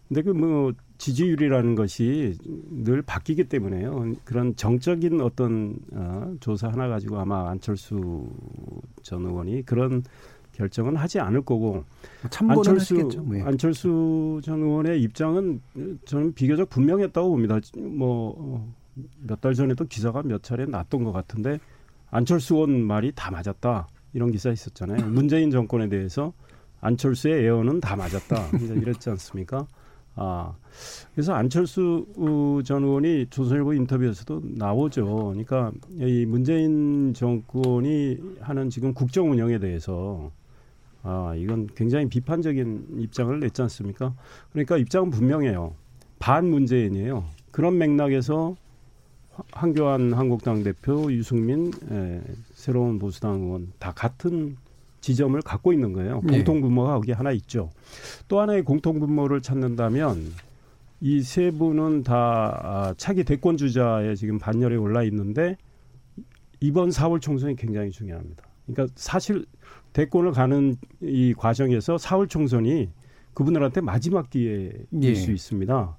[0.07, 0.71] 근데 그 뭐
[1.03, 2.37] 지지율이라는 것이
[2.69, 4.13] 늘 바뀌기 때문에요.
[4.23, 8.29] 그런 정적인 어떤 어, 조사 하나 가지고 아마 안철수
[9.01, 10.03] 전 의원이 그런
[10.53, 11.83] 결정은 하지 않을 거고
[12.29, 13.23] 참고는 안철수 하시겠죠.
[13.23, 13.41] 뭐, 예.
[13.41, 15.61] 안철수 전 의원의 입장은
[16.05, 17.59] 저는 비교적 분명했다고 봅니다.
[17.77, 18.63] 뭐
[19.27, 21.59] 몇 달 전에도 기사가 몇 차례 났던 것 같은데
[22.11, 25.07] 안철수 의원 말이 다 맞았다 이런 기사 있었잖아요.
[25.09, 26.33] 문재인 정권에 대해서
[26.81, 29.65] 안철수의 예언은 다 맞았다 이랬지 않습니까?
[30.15, 30.53] 아
[31.15, 35.05] 그래서 안철수 어, 전 의원이 조선일보 인터뷰에서도 나오죠.
[35.29, 40.29] 그러니까 이 문재인 정권이 하는 지금 국정 운영에 대해서
[41.03, 44.13] 아, 이건 굉장히 비판적인 입장을 냈지 않습니까?
[44.51, 45.75] 그러니까 입장은 분명해요.
[46.19, 47.25] 반 문재인이에요.
[47.51, 48.55] 그런 맥락에서
[49.33, 52.21] 화- 한교안 한국당 대표, 유승민 에,
[52.53, 54.55] 새로운 보수당 의원 다 같은
[55.01, 56.21] 지점을 갖고 있는 거예요.
[56.29, 56.37] 예.
[56.37, 57.69] 공통 분모가 거기 하나 있죠.
[58.29, 60.31] 또 하나의 공통 분모를 찾는다면
[61.01, 62.13] 이 세 분은 다
[62.63, 65.57] 아, 차기 대권 주자의 지금 반열에 올라 있는데
[66.61, 68.43] 이번 4월 총선이 굉장히 중요합니다.
[68.65, 69.45] 그러니까 사실
[69.93, 72.89] 대권을 가는 이 과정에서 4월 총선이
[73.33, 75.15] 그분들한테 마지막 기회일 예.
[75.15, 75.97] 수 있습니다.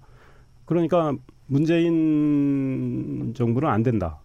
[0.65, 1.15] 그러니까
[1.47, 4.21] 문재인 정부는 안 된다.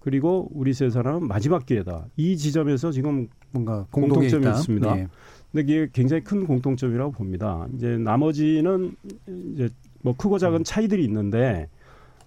[0.00, 2.06] 그리고 우리 세 사람은 마지막 기회다.
[2.16, 4.52] 이 지점에서 지금 뭔가 공통점이 있다.
[4.52, 4.98] 있습니다.
[4.98, 5.08] 예.
[5.50, 7.66] 근데 이게 굉장히 큰 공통점이라고 봅니다.
[7.74, 8.94] 이제 나머지는
[9.52, 9.68] 이제
[10.02, 11.68] 뭐 크고 작은 차이들이 있는데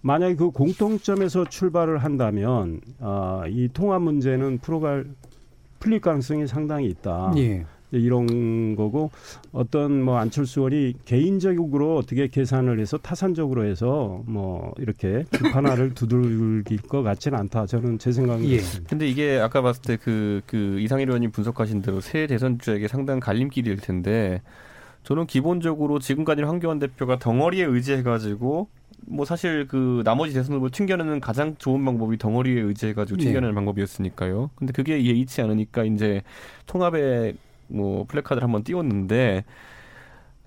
[0.02, 5.06] 만약에 그 공통점에서 출발을 한다면 아, 이 통합 문제는 풀어갈
[5.80, 7.34] 풀릴 가능성이 상당히 있다.
[7.38, 7.66] 예.
[7.94, 9.12] 이런 거고
[9.52, 17.04] 어떤 뭐 안철수 의원이 개인적으로 어떻게 계산을 해서 타산적으로 해서 뭐 이렇게 비판화를 두들길 것
[17.04, 17.66] 같지는 않다.
[17.66, 18.58] 저는 제 생각은 예.
[18.58, 18.90] 그렇습니다.
[18.90, 24.42] 근데 이게 아까 봤을 때그그 이상일 의원님 분석하신 대로 새 대선 주자에게 상당한 갈림길일 텐데
[25.04, 28.70] 저는 기본적으로 지금까지 황교안 대표가 덩어리에 의지해가지고
[29.08, 33.26] 뭐 사실 그 나머지 대선 후보 튕겨내는 가장 좋은 방법이 덩어리에 의지해가지고 네.
[33.26, 34.52] 튕겨내는 방법이었으니까요.
[34.56, 36.22] 근데 그게 예의치 않으니까 이제
[36.66, 37.34] 통합에
[37.68, 39.44] 뭐 플래카드를 한번 띄웠는데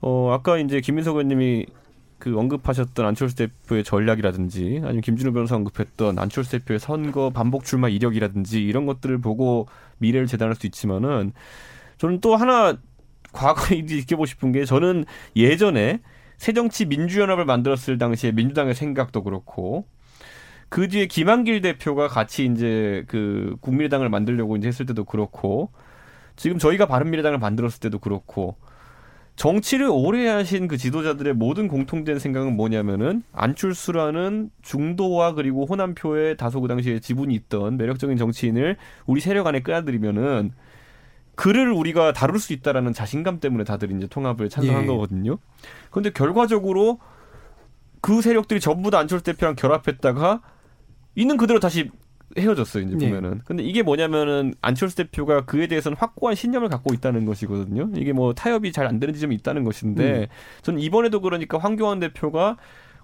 [0.00, 1.66] 어 아까 이제 김민석 의원님이
[2.18, 8.62] 그 언급하셨던 안철수 대표의 전략이라든지 아니면 김준호 변호사 언급했던 안철수 대표의 선거 반복 출마 이력이라든지
[8.62, 9.66] 이런 것들을 보고
[9.98, 11.32] 미래를 재단할 수 있지만은
[11.98, 12.78] 저는 또 하나
[13.32, 15.04] 과거에 느껴보고 싶은 게 저는
[15.36, 16.00] 예전에
[16.38, 19.86] 새정치 민주연합을 만들었을 당시에 민주당의 생각도 그렇고
[20.68, 25.70] 그 뒤에 김한길 대표가 같이 이제 그 국민의당을 만들려고 이제 했을 때도 그렇고
[26.36, 28.56] 지금 저희가 바른미래당을 만들었을 때도 그렇고
[29.36, 36.68] 정치를 오래 하신 그 지도자들의 모든 공통된 생각은 뭐냐면은 안철수라는 중도와 그리고 호남표의 다소 그
[36.68, 40.52] 당시에 지분이 있던 매력적인 정치인을 우리 세력 안에 끌어들이면은
[41.34, 44.86] 그를 우리가 다룰 수 있다라는 자신감 때문에 다들 이제 통합을 찬성한 예.
[44.86, 45.38] 거거든요.
[45.90, 46.98] 그런데 결과적으로
[48.00, 50.42] 그 세력들이 전부 다 안철수 대표랑 결합했다가
[51.16, 51.90] 있는 그대로 다시
[52.36, 53.08] 헤어졌어요, 이제 예.
[53.08, 53.40] 보면은.
[53.44, 57.90] 근데 이게 뭐냐면은 안철수 대표가 그에 대해서는 확고한 신념을 갖고 있다는 것이거든요.
[57.96, 60.26] 이게 뭐 타협이 잘 안 되는 지점이 있다는 것인데 음.
[60.62, 62.56] 저는 이번에도 그러니까 황교안 대표가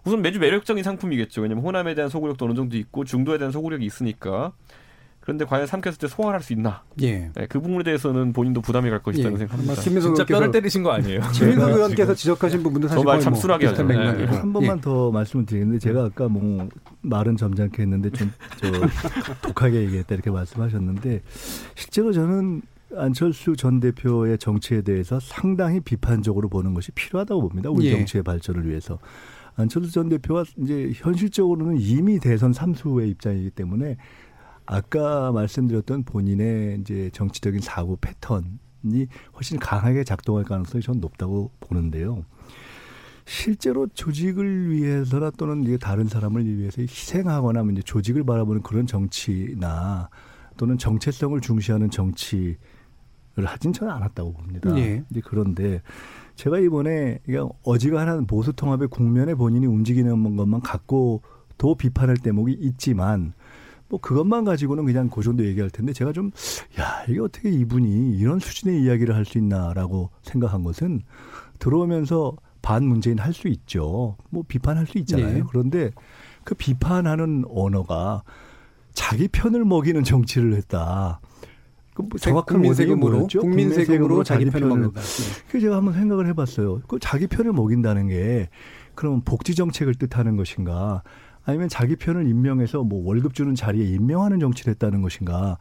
[0.05, 1.43] 우선 매주 매력적인 상품이겠죠.
[1.43, 4.53] 왜냐면 호남에 대한 소구력도 어느 정도 있고 중도에 대한 소구력이 있으니까.
[5.21, 6.83] 그런데 과연 삼켰을 때 소화할 수 있나?
[7.03, 7.31] 예.
[7.35, 9.39] 네, 그 부분에 대해서는 본인도 부담이 갈 것이라는 예.
[9.39, 9.75] 생각합니다.
[9.75, 11.21] 진짜 뼈를 때리신 거 아니에요?
[11.35, 13.87] 김민석 의원께서 지적하신 부분도 사실 말 거의 참뭐 하죠.
[13.87, 14.25] 네.
[14.25, 14.81] 한 번만 예.
[14.81, 16.69] 더 말씀을 드리는데 제가 아까 뭐
[17.03, 18.31] 말은 점잖게 했는데 좀저
[19.43, 21.21] 독하게 얘기했다 이렇게 말씀하셨는데
[21.75, 22.63] 실제로 저는
[22.97, 27.71] 안철수 전 대표의 정치에 대해서 상당히 비판적으로 보는 것이 필요하다고 봅니다.
[27.71, 27.91] 우리 예.
[27.93, 28.99] 정치의 발전을 위해서.
[29.57, 33.97] 안철수 전 대표가 이제 현실적으로는 이미 대선 삼수의 입장이기 때문에
[34.73, 42.25] 아까 말씀드렸던 본인의 이제 정치적인 사고 패턴이 훨씬 강하게 작동할 가능성이 전 높다고 보는데요.
[43.25, 50.09] 실제로 조직을 위해서나 또는 이제 다른 사람을 위해서 희생하거나 이제 조직을 바라보는 그런 정치나
[50.57, 52.57] 또는 정체성을 중시하는 정치를
[53.47, 54.79] 하진 저는 않았다고 봅니다.
[54.79, 55.03] 예.
[55.11, 55.83] 이제 그런데
[56.37, 63.33] 제가 이번에 그냥 어지간한 보수 통합의 국면에 본인이 움직이는 것만 갖고도 비판할 대목이 있지만
[63.91, 66.31] 뭐 그것만 가지고는 그냥 그 정도 얘기할 텐데 제가 좀
[66.79, 71.03] 야 이게 어떻게 이분이 이런 수준의 이야기를 할 수 있나라고 생각한 것은
[71.59, 74.17] 들어오면서 반 문재인 할 수 있죠.
[74.31, 75.35] 뭐 비판할 수 있잖아요.
[75.35, 75.43] 네.
[75.49, 75.91] 그런데
[76.45, 78.23] 그 비판하는 언어가
[78.93, 81.21] 자기 편을 먹이는 정치를 했다.
[81.95, 83.27] 그뭐 정확한 국민 세금으로?
[83.41, 85.01] 국민 세금으로 자기 편을 편을 먹는다.
[85.01, 85.43] 네.
[85.49, 86.81] 그래서 제가 한번 생각을 해봤어요.
[86.87, 88.49] 그 자기 편을 먹인다는 게
[88.95, 91.03] 그러면 복지 정책을 뜻하는 것인가?
[91.45, 95.59] 아니면 자기 편을 임명해서 뭐 월급 주는 자리에 임명하는 정치를 했다는 것인가?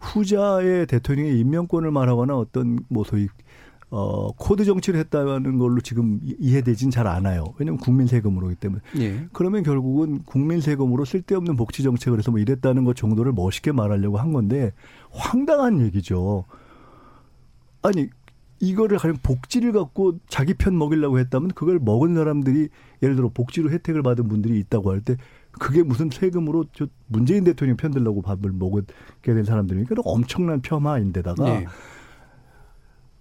[0.00, 3.28] 후자의 대통령의 임명권을 말하거나 어떤 뭐 소위
[3.90, 7.54] 어 코드 정치를 했다는 걸로 지금 이- 이해되진 잘 않아요.
[7.58, 8.82] 왜냐하면 국민 세금으로기 때문에.
[8.98, 9.26] 예.
[9.32, 14.32] 그러면 결국은 국민 세금으로 쓸데없는 복지 정책을 해서 뭐 이랬다는 것 정도를 멋있게 말하려고 한
[14.32, 14.72] 건데
[15.10, 16.44] 황당한 얘기죠.
[17.82, 18.08] 아니
[18.60, 22.68] 이거를 가령 복지를 갖고 자기 편 먹이려고 했다면 그걸 먹은 사람들이
[23.02, 25.16] 예를 들어 복지로 혜택을 받은 분들이 있다고 할 때
[25.52, 31.66] 그게 무슨 세금으로 저 문재인 대통령 편 들려고 밥을 먹게 된 사람들이니까 엄청난 폄하인데다가 예.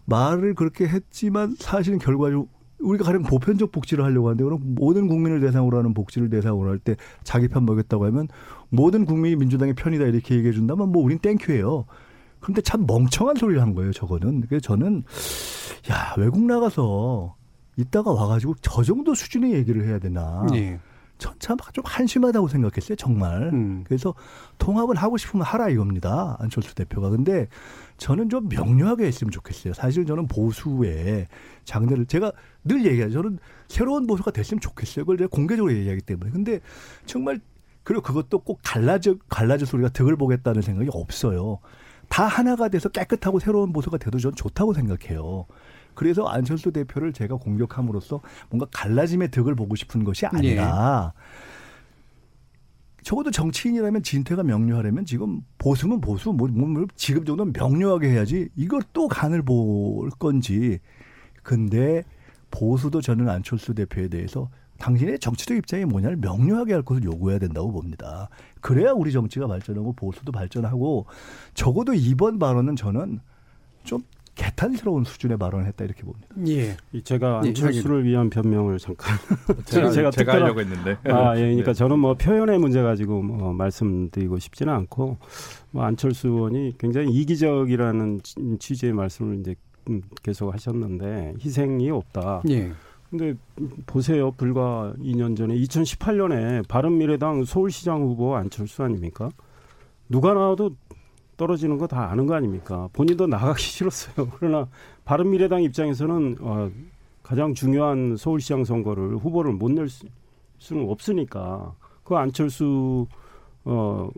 [0.06, 2.48] 말을 그렇게 했지만 사실은 결과적으로
[2.80, 6.96] 우리가 가령 보편적 복지를 하려고 하는데 그럼 모든 국민을 대상으로 하는 복지를 대상으로 할 때
[7.24, 8.28] 자기 편 먹였다고 하면
[8.70, 11.86] 모든 국민이 민주당의 편이다 이렇게 얘기해 준다면 뭐 우린 땡큐예요.
[12.40, 14.42] 그런데 참 멍청한 소리를 한 거예요, 저거는.
[14.42, 15.04] 그래서 저는
[15.92, 17.36] 야, 외국 나가서
[17.78, 20.46] 이따가 와가지고 저 정도 수준의 얘기를 해야 되나.
[20.54, 20.80] 예.
[21.18, 23.50] 전참 좀 한심하다고 생각했어요, 정말.
[23.54, 23.84] 음.
[23.88, 24.14] 그래서
[24.60, 26.38] 통합을 하고 싶으면 하라 이겁니다.
[26.40, 27.10] 안철수 대표가.
[27.10, 27.48] 근데
[27.98, 29.74] 저는 좀 명료하게 했으면 좋겠어요.
[29.74, 31.28] 사실 저는 보수의
[31.66, 32.32] 장래를 제가
[32.64, 33.14] 늘 얘기하죠.
[33.14, 35.06] 저는 새로운 보수가 됐으면 좋겠어요.
[35.06, 36.32] 그걸 제가 공개적으로 얘기하기 때문에.
[36.32, 36.60] 근데
[37.06, 37.40] 정말
[37.84, 41.60] 그리고 그것도 꼭 갈라져 갈라져 소리가 득을 보겠다는 생각이 없어요.
[42.10, 45.46] 다 하나가 돼서 깨끗하고 새로운 보수가 돼도 전 좋다고 생각해요.
[45.94, 51.14] 그래서 안철수 대표를 제가 공격함으로써 뭔가 갈라짐의 득을 보고 싶은 것이 아니라
[53.02, 58.82] 적어도 정치인이라면 진퇴가 명료하려면 지금 보수면 보수, 뭐, 뭐, 뭐 지금 정도는 명료하게 해야지 이걸
[58.94, 60.80] 또 간을 볼 건지.
[61.42, 62.04] 근데
[62.52, 68.30] 보수도 저는 안철수 대표에 대해서 당신의 정치적 입장이 뭐냐를 명료하게 할 것을 요구해야 된다고 봅니다.
[68.62, 71.06] 그래야 우리 정치가 발전하고 보수도 발전하고
[71.54, 73.20] 적어도 이번 발언은 저는
[73.84, 74.02] 좀
[74.36, 76.28] 개탄스러운 수준의 발언을 했다 이렇게 봅니다.
[76.48, 76.78] 예.
[76.92, 79.18] 이 제가 예, 안철수를 위한 변명을 잠깐
[79.66, 80.98] 제가, 제가 제가 하려고 했는데.
[81.06, 85.18] 아, 예, 그러니까 저는 뭐 표현의 문제 가지고 뭐 말씀드리고 싶지는 않고
[85.72, 89.56] 뭐 안철수 의원이 굉장히 이기적이라는 치- 취지의 말씀을 이제
[89.90, 92.44] 음, 계속 하셨는데 희생이 없다.
[92.50, 92.72] 예.
[93.10, 93.34] 근데
[93.86, 94.32] 보세요.
[94.32, 99.30] 불과 2년 전에 2018년에 바른미래당 서울시장 후보 안철수 아닙니까?
[100.10, 100.72] 누가 나와도
[101.38, 102.90] 떨어지는 거 다 아는 거 아닙니까?
[102.94, 104.28] 본인도 나가기 싫었어요.
[104.40, 104.68] 그러나
[105.06, 106.70] 바른미래당 입장에서는 어,
[107.24, 109.88] 가장 중요한 서울시장 선거를 후보를 못 낼
[110.60, 113.06] 수는 없으니까 그 안철수
[113.64, 114.10] 어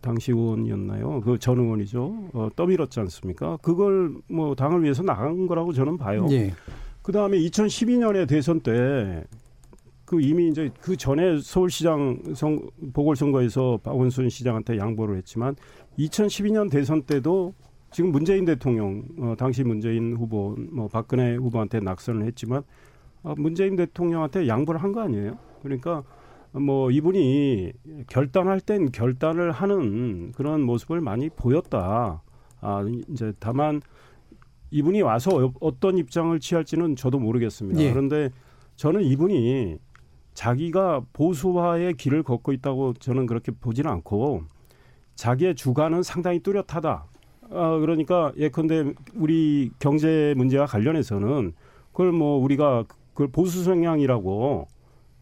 [0.00, 1.20] 당시 의원이었나요?
[1.22, 2.28] 그 전 의원이죠.
[2.32, 3.58] 어, 떠밀었지 않습니까?
[3.62, 6.26] 그걸 뭐 당을 위해서 나간 거라고 저는 봐요.
[6.30, 6.52] 예.
[7.08, 9.24] 그 다음에 2012년에 대선 때
[10.04, 12.60] 그 이미 이제 그 전에 서울시장 선
[12.94, 15.54] 보궐선거에서 박원순 시장한테 양보를 했지만
[15.98, 17.52] 2012년 대선 때도
[17.90, 22.62] 지금 문재인 대통령 어, 당시 문재인 후보 뭐 박근혜 후보한테 낙선을 했지만
[23.22, 25.38] 어, 문재인 대통령한테 양보를 한 거 아니에요?
[25.62, 26.02] 그러니까
[26.52, 27.72] 뭐 이분이
[28.08, 32.22] 결단할 땐 결단을 하는 그런 모습을 많이 보였다.
[32.62, 33.82] 아 이제 다만
[34.70, 37.80] 이분이 와서 어- 어떤 입장을 취할지는 저도 모르겠습니다.
[37.80, 37.90] 예.
[37.90, 38.30] 그런데
[38.76, 39.78] 저는 이분이
[40.34, 44.42] 자기가 보수화의 길을 걷고 있다고 저는 그렇게 보지는 않고
[45.16, 47.06] 자기의 주관은 상당히 뚜렷하다.
[47.50, 51.54] 아, 그러니까 예컨대 우리 경제 문제와 관련해서는
[51.92, 54.68] 그걸 뭐 우리가 그걸 보수 성향이라고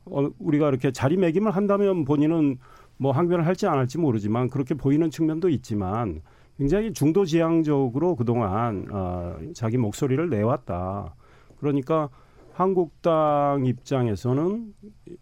[0.07, 2.59] 어, 우리가 이렇게 자리매김을 한다면 본인은
[2.99, 6.21] 뭐 항변을 할지 안 할지 모르지만 그렇게 보이는 측면도 있지만
[6.59, 11.15] 굉장히 중도 지향적으로 그동안 어, 자기 목소리를 내왔다.
[11.59, 12.09] 그러니까
[12.53, 14.73] 한국당 입장에서는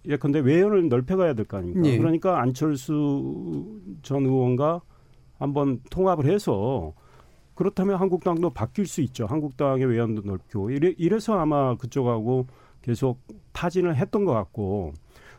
[0.07, 1.89] 예컨대 외연을 넓혀가야 될 거 아닙니까?
[1.89, 1.99] 예.
[1.99, 4.81] 그러니까 안철수 전 의원과
[5.39, 6.93] 한번 통합을 해서
[7.57, 9.27] 그렇다면 한국당도 바뀔 수 있죠.
[9.27, 12.47] 한국당의 외연도 넓히고 이래, 이래 서 아마 그쪽하고
[12.83, 13.19] 계속
[13.53, 14.93] 타진을 했던 것 같고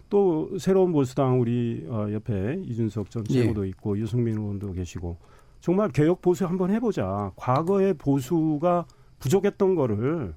[0.10, 3.34] 또 새로운 보수당 우리 어, 옆에 이준석 전 예.
[3.42, 5.18] 최고도 있고 유승민 의원도 계시고
[5.66, 7.32] 정말 개혁 보수 한번 해보자.
[7.36, 8.86] 과거의 보수가
[9.18, 10.36] 부족했던 거를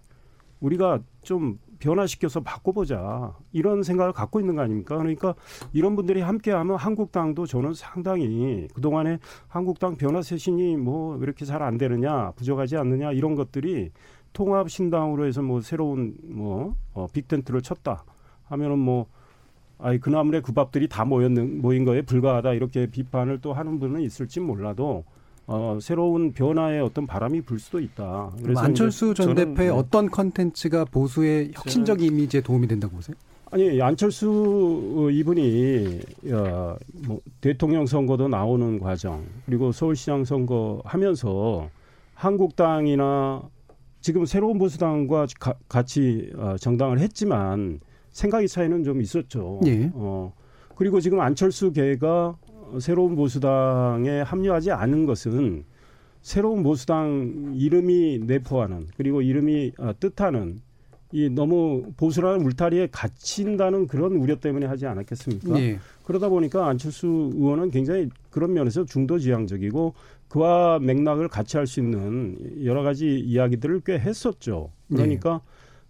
[0.58, 4.96] 우리가 좀 변화시켜서 바꿔보자 이런 생각을 갖고 있는 거 아닙니까?
[4.96, 5.34] 그러니까
[5.74, 11.76] 이런 분들이 함께하면 한국당도 저는 상당히 그 동안에 한국당 변화 쇄신이 뭐 이렇게 잘 안
[11.76, 13.90] 되느냐 부족하지 않느냐 이런 것들이
[14.32, 18.02] 통합 신당으로 해서 뭐 새로운 뭐 어, 빅텐트를 쳤다
[18.46, 19.04] 하면은 뭐
[19.76, 24.00] 아이 그 나물에 그 밥들이 다 모였는 모인 거에 불과하다 이렇게 비판을 또 하는 분은
[24.00, 25.04] 있을지 몰라도
[25.50, 28.30] 어, 새로운 변화의 어떤 바람이 불 수도 있다.
[28.42, 29.74] 그래서 안철수 전 대표의 네.
[29.74, 33.16] 어떤 컨텐츠가 보수의 혁신적 이미지에 도움이 된다고 보세요?
[33.50, 36.00] 아니 안철수 이분이
[36.32, 36.76] 어,
[37.06, 41.70] 뭐 대통령 선거도 나오는 과정 그리고 서울시장 선거 하면서
[42.12, 43.42] 한국당이나
[44.02, 47.80] 지금 새로운 보수당과 가, 같이 어, 정당을 했지만
[48.10, 49.60] 생각의 차이는 좀 있었죠.
[49.64, 49.90] 예.
[49.94, 50.30] 어,
[50.74, 52.36] 그리고 지금 안철수 계가
[52.80, 55.64] 새로운 보수당에 합류하지 않은 것은
[56.20, 60.60] 새로운 보수당 이름이 내포하는 그리고 이름이 어, 뜻하는
[61.10, 65.58] 이 너무 보수라는 울타리에 갇힌다는 그런 우려 때문에 하지 않았겠습니까?
[65.58, 65.78] 예.
[66.04, 69.94] 그러다 보니까 안철수 의원은 굉장히 그런 면에서 중도 지향적이고
[70.28, 74.70] 그와 맥락을 같이 할 수 있는 여러 가지 이야기들을 꽤 했었죠.
[74.88, 75.40] 그러니까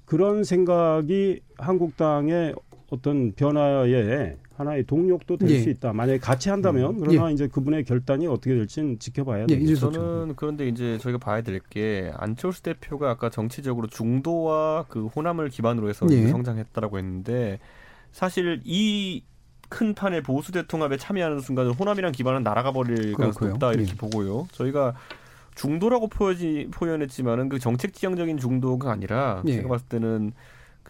[0.05, 2.55] 그런 생각이 한국당의
[2.91, 5.61] 어떤 변화에 하나의 동력도 될 예.
[5.61, 5.92] 수 있다.
[5.92, 9.90] 만약에 같이 한다면 그러나 이제 그분의 결단이 어떻게 될지는 지켜봐야 예, 되죠.
[9.92, 15.88] 저는 그런데 이제 저희가 봐야 될 게 안철수 대표가 아까 정치적으로 중도와 그 호남을 기반으로
[15.88, 16.26] 해서 예.
[16.28, 17.59] 성장했다라고 했는데
[18.12, 19.22] 사실 이
[19.70, 23.50] 큰 판의 보수 대통합에 참여하는 순간 호남이랑 기반은 날아가 버릴 가능성이.
[23.50, 23.96] 높다 이렇게 예.
[23.96, 24.48] 보고요.
[24.52, 24.94] 저희가
[25.56, 29.56] 중도라고 표현했지만은 그 정책 지향적인 중도가 아니라 예.
[29.56, 30.32] 제가 봤을 때는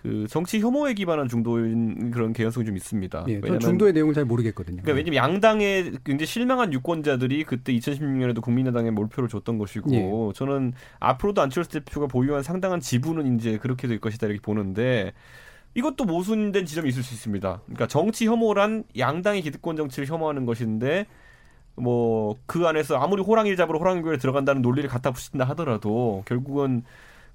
[0.03, 3.24] 그 정치 혐오에 기반한 중도인 그런 개연성이 좀 있습니다.
[3.28, 4.82] 예, 왜냐면 중도의 내용을 잘 모르겠거든요.
[4.82, 10.32] 그러니까 왜냐면 양당에 굉장히 실망한 유권자들이 그때 2016년에도 국민의당에 몰표를 줬던 것이고 예.
[10.34, 15.12] 저는 앞으로도 안철수 대표가 보유한 상당한 지분은 이제 그렇게 될 것이다 이렇게 보는데
[15.74, 17.62] 이것도 모순된 지점이 있을 수 있습니다.
[17.64, 21.07] 그러니까 정치 혐오란 양당의 기득권 정치를 혐오하는 것인데
[21.74, 26.82] 뭐 그 안에서 아무리 호랑이를 잡으러 호랑이 교에 들어간다는 논리를 갖다 붙인다 하더라도 결국은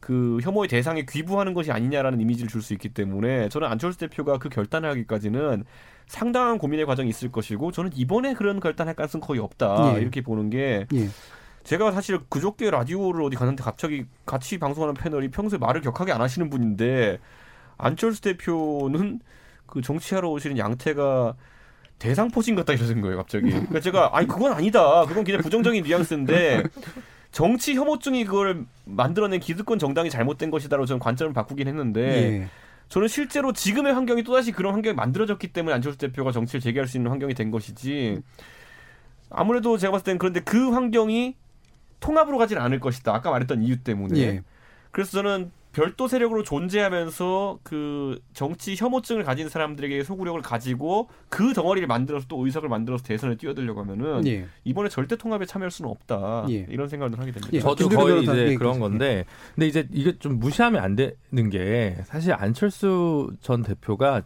[0.03, 4.49] 그 혐오의 대상에 귀부하는 것이 아니냐라는 이미지를 줄 수 있기 때문에 저는 안철수 대표가 그
[4.49, 5.63] 결단을 하기까지는
[6.07, 10.01] 상당한 고민의 과정이 있을 것이고 저는 이번에 그런 결단할 가능성 은 거의 없다 예.
[10.01, 11.07] 이렇게 보는 게 예.
[11.63, 16.49] 제가 사실 그저께 라디오를 어디 갔는데 갑자기 같이 방송하는 패널이 평소에 말을 격하게 안 하시는
[16.49, 17.19] 분인데
[17.77, 19.21] 안철수 대표는
[19.65, 21.35] 그 정치하러 오시는 양태가
[21.99, 23.49] 대상포진 같다 이러는 거예요 갑자기.
[23.49, 25.05] 그러니까 제가 아니 그건 아니다.
[25.05, 26.63] 그건 그냥 부정적인 뉘앙스인데
[27.33, 32.01] 정치 혐오증이 그걸 만들어낸 기득권 정당이 잘못된 것이다라고 저는 관점을 바꾸긴 했는데
[32.41, 32.47] 예.
[32.89, 37.09] 저는 실제로 지금의 환경이 또다시 그런 환경이 만들어졌기 때문에 안철수 대표가 정치를 재개할 수 있는
[37.09, 38.21] 환경이 된 것이지
[39.31, 41.35] 아무래도 제가 봤을 땐 그런데 그 환경이
[41.99, 43.15] 통합으로 가지는 않을 것이다.
[43.15, 44.19] 아까 말했던 이유 때문에.
[44.19, 44.43] 예.
[44.91, 52.27] 그래서 저는 별도 세력으로 존재하면서 그 정치 혐오증을 가진 사람들에게 소구력을 가지고 그 덩어리를 만들어서
[52.29, 54.45] 또 의석을 만들어서 대선에 뛰어들려고 하면은 예.
[54.63, 56.45] 이번에 절대 통합에 참여할 수는 없다.
[56.49, 56.67] 예.
[56.69, 57.49] 이런 생각을 하게 됩니다.
[57.53, 57.59] 예.
[57.59, 62.33] 저도 거의 이제 예, 그런 건데, 근데 이제 이게 좀 무시하면 안 되는 게 사실
[62.33, 64.21] 안철수 전 대표가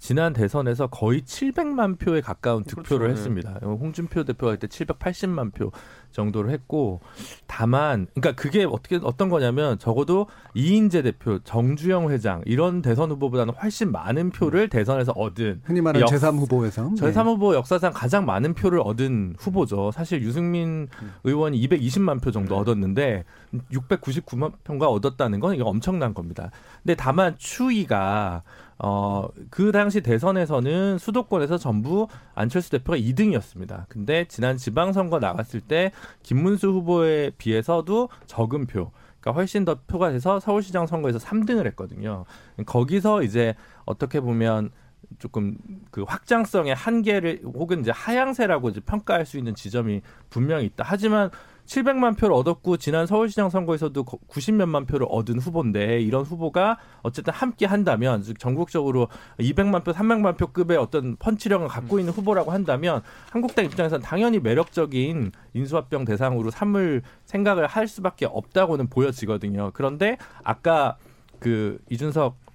[0.00, 3.12] 지난 대선에서 거의 700만 표에 가까운 득표를 그렇죠.
[3.12, 3.50] 했습니다.
[3.62, 5.70] 홍준표 대표가 그때 780만 표
[6.10, 7.00] 정도를 했고,
[7.46, 13.92] 다만, 그러니까 그게 어떻게 어떤 거냐면 적어도 이인재 대표, 정주영 회장 이런 대선 후보보다는 훨씬
[13.92, 18.80] 많은 표를 대선에서 얻은 흔히 말하는 역- 제3 후보에서 저희 사무부 역사상 가장 많은 표를
[18.82, 19.90] 얻은 후보죠.
[19.92, 20.88] 사실 유승민
[21.24, 23.24] 의원이 220만 표 정도 얻었는데
[23.70, 26.50] 699만 표가 얻었다는 건 이게 엄청난 겁니다.
[26.82, 28.42] 근데 다만 추이가
[28.82, 33.84] 어, 그 당시 대선에서는 수도권에서 전부 안철수 대표가 2등이었습니다.
[33.88, 40.40] 근데 지난 지방선거 나갔을 때 김문수 후보에 비해서도 적은 표, 그러니까 훨씬 더 표가 돼서
[40.40, 42.24] 서울시장 선거에서 3등을 했거든요.
[42.64, 43.54] 거기서 이제
[43.84, 44.70] 어떻게 보면
[45.18, 45.58] 조금
[45.90, 50.00] 그 확장성의 한계를 혹은 이제 하향세라고 이제 평가할 수 있는 지점이
[50.30, 50.84] 분명히 있다.
[50.86, 51.30] 하지만
[51.70, 58.22] 700만 표를 얻었고 지난 서울시장 선거에서도 90몇만 표를 얻은 후보인데 이런 후보가 어쨌든 함께 한다면
[58.22, 59.06] 즉 전국적으로
[59.38, 65.30] 200만 표, 300만 표 급의 어떤 펀치력을 갖고 있는 후보라고 한다면 한국당 입장에서는 당연히 매력적인
[65.54, 69.70] 인수합병 대상으로 삼을 생각을 할 수밖에 없다고는 보여지거든요.
[69.72, 70.96] 그런데 아까
[71.38, 72.49] 그 이준석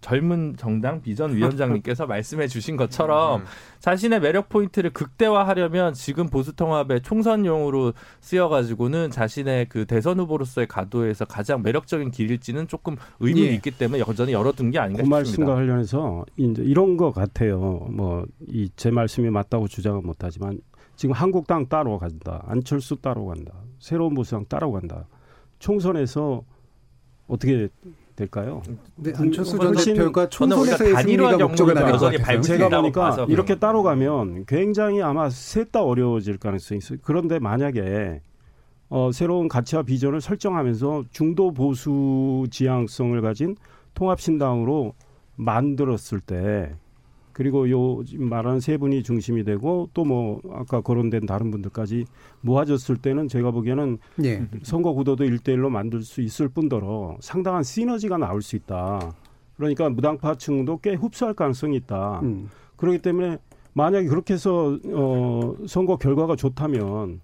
[0.00, 3.44] 젊은 정당 비전 위원장님께서 말씀해 주신 것처럼
[3.80, 11.24] 자신의 매력 포인트를 극대화하려면 지금 보수 통합의 총선용으로 쓰여 가지고는 자신의 그 대선 후보로서의 가도에서
[11.24, 13.54] 가장 매력적인 길일지는 조금 의문이 예.
[13.54, 15.54] 있기 때문에 여전히 열어둔 게 아닌가 그 말씀과 싶습니다.
[15.54, 17.58] 관련해서 이제 이런 것 같아요.
[17.90, 20.60] 뭐 이 제 말씀이 맞다고 주장은 못 하지만
[20.96, 25.06] 지금 한국당 따로 간다, 안철수 따로 간다, 새로운 보수당 따로 간다.
[25.58, 26.42] 총선에서
[27.26, 27.68] 어떻게
[28.18, 28.62] 될까요?
[28.96, 32.40] 근데 안철수 전 대표가 총선에서의 단일화 승리가 목적은 아닐 것 같아요.
[32.40, 36.98] 제가 보니까 이렇게 따로 가면 굉장히 아마 셋 다 어려워질 가능성이 있어요.
[37.02, 38.20] 그런데 만약에
[38.88, 43.54] 어, 새로운 가치와 비전을 설정하면서 중도 보수 지향성을 가진
[43.94, 44.94] 통합신당으로
[45.36, 46.74] 만들었을 때
[47.38, 52.06] 그리고 요 말하는 세 분이 중심이 되고 또 뭐 아까 거론된 다른 분들까지
[52.40, 54.48] 모아졌을 때는 제가 보기에는 예.
[54.62, 59.14] 선거 구도도 일대일로 만들 수 있을 뿐더러 상당한 시너지가 나올 수 있다.
[59.56, 62.20] 그러니까 무당파층도 꽤 흡수할 가능성이 있다.
[62.22, 62.48] 음.
[62.76, 63.36] 그렇기 때문에
[63.74, 67.20] 만약에 그렇게 해서 어 선거 결과가 좋다면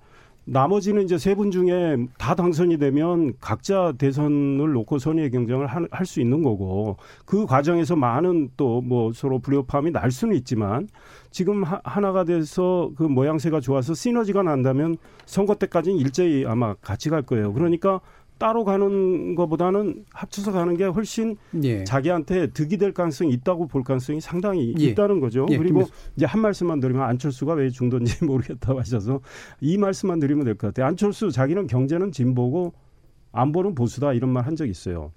[0.46, 6.20] 나머지는 이제 세 분 중에 다 당선이 되면 각자 대선을 놓고 선의의 경쟁을 할 수
[6.20, 10.88] 있는 거고 그 과정에서 많은 또 뭐 서로 불협화음이 날 수는 있지만
[11.30, 17.22] 지금 하, 하나가 돼서 그 모양새가 좋아서 시너지가 난다면 선거 때까지는 일제히 아마 같이 갈
[17.22, 17.52] 거예요.
[17.52, 18.00] 그러니까
[18.38, 21.84] 따로 가는 것보다는 합쳐서 가는 게 훨씬 예.
[21.84, 24.84] 자기한테 득이 될 가능성이 있다고 볼 가능성이 상당히 예.
[24.86, 25.46] 있다는 거죠.
[25.50, 29.20] 예, 그리고 김 이제 한 말씀만 드리면 안철수가 왜 중도인지 모르겠다고 하셔서
[29.60, 30.86] 이 말씀만 드리면 될 것 같아요.
[30.86, 32.72] 안철수 자기는 경제는 진보고
[33.32, 35.10] 안보는 보수다 이런 말 한 적 있어요.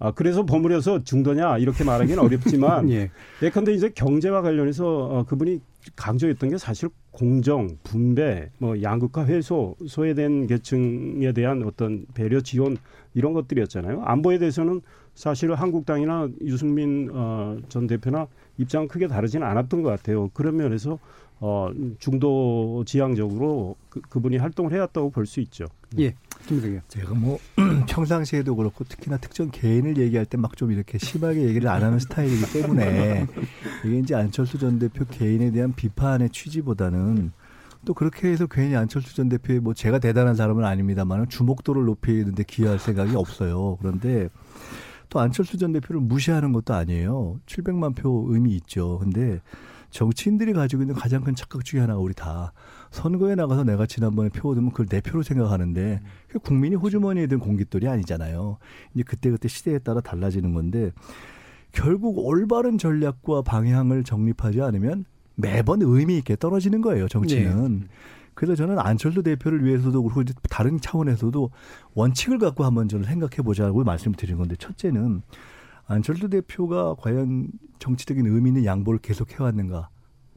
[0.00, 3.10] 아 그래서 버무려서 중도냐 이렇게 말하기는 어렵지만 예.
[3.42, 5.60] 예컨대 이제 경제와 관련해서 어, 그분이
[5.96, 12.76] 강조했던 게 사실 공정, 분배, 뭐 양극화 해소, 소외된 계층에 대한 어떤 배려 지원
[13.14, 14.02] 이런 것들이었잖아요.
[14.04, 14.82] 안보에 대해서는
[15.14, 18.28] 사실 한국당이나 유승민 어, 전 대표나
[18.58, 20.28] 입장은 크게 다르지는 않았던 것 같아요.
[20.32, 20.98] 그런 면에서
[21.40, 25.66] 어, 중도 지향적으로 그, 그분이 활동을 해왔다고 볼 수 있죠.
[25.98, 26.14] 예.
[26.88, 27.38] 제가 뭐
[27.88, 32.52] 평상시에도 그렇고 특히나 특정 개인을 얘기할 때 막 좀 이렇게 심하게 얘기를 안 하는 스타일이기
[32.52, 33.26] 때문에
[33.84, 37.32] 이게 이제 안철수 전 대표 개인에 대한 비판의 취지보다는
[37.84, 42.78] 또 그렇게 해서 괜히 안철수 전 대표의 뭐 제가 대단한 사람은 아닙니다만 주목도를 높이는데 기여할
[42.78, 43.76] 생각이 없어요.
[43.80, 44.28] 그런데
[45.10, 47.38] 또 안철수 전 대표를 무시하는 것도 아니에요.
[47.46, 48.98] 700만 표 의미 있죠.
[48.98, 49.40] 근데
[49.90, 52.52] 정치인들이 가지고 있는 가장 큰 착각 중에 하나가 우리 다
[52.90, 57.88] 선거에 나가서 내가 지난번에 표 얻으면 그걸 내 표로 생각하는데 그 국민이 호주머니에 든 공깃돌이
[57.88, 58.58] 아니잖아요.
[58.94, 60.92] 이제 그때그때 시대에 따라 달라지는 건데
[61.72, 67.08] 결국 올바른 전략과 방향을 정립하지 않으면 매번 의미 있게 떨어지는 거예요.
[67.08, 67.88] 정치는.
[68.34, 71.50] 그래서 저는 안철수 대표를 위해서도 이제 다른 차원에서도
[71.94, 75.22] 원칙을 갖고 한번 저는 생각해 보자고 말씀을 드린 건데 첫째는
[75.88, 79.88] 안철수 대표가 과연 정치적인 의미 있는 양보를 계속 해왔는가?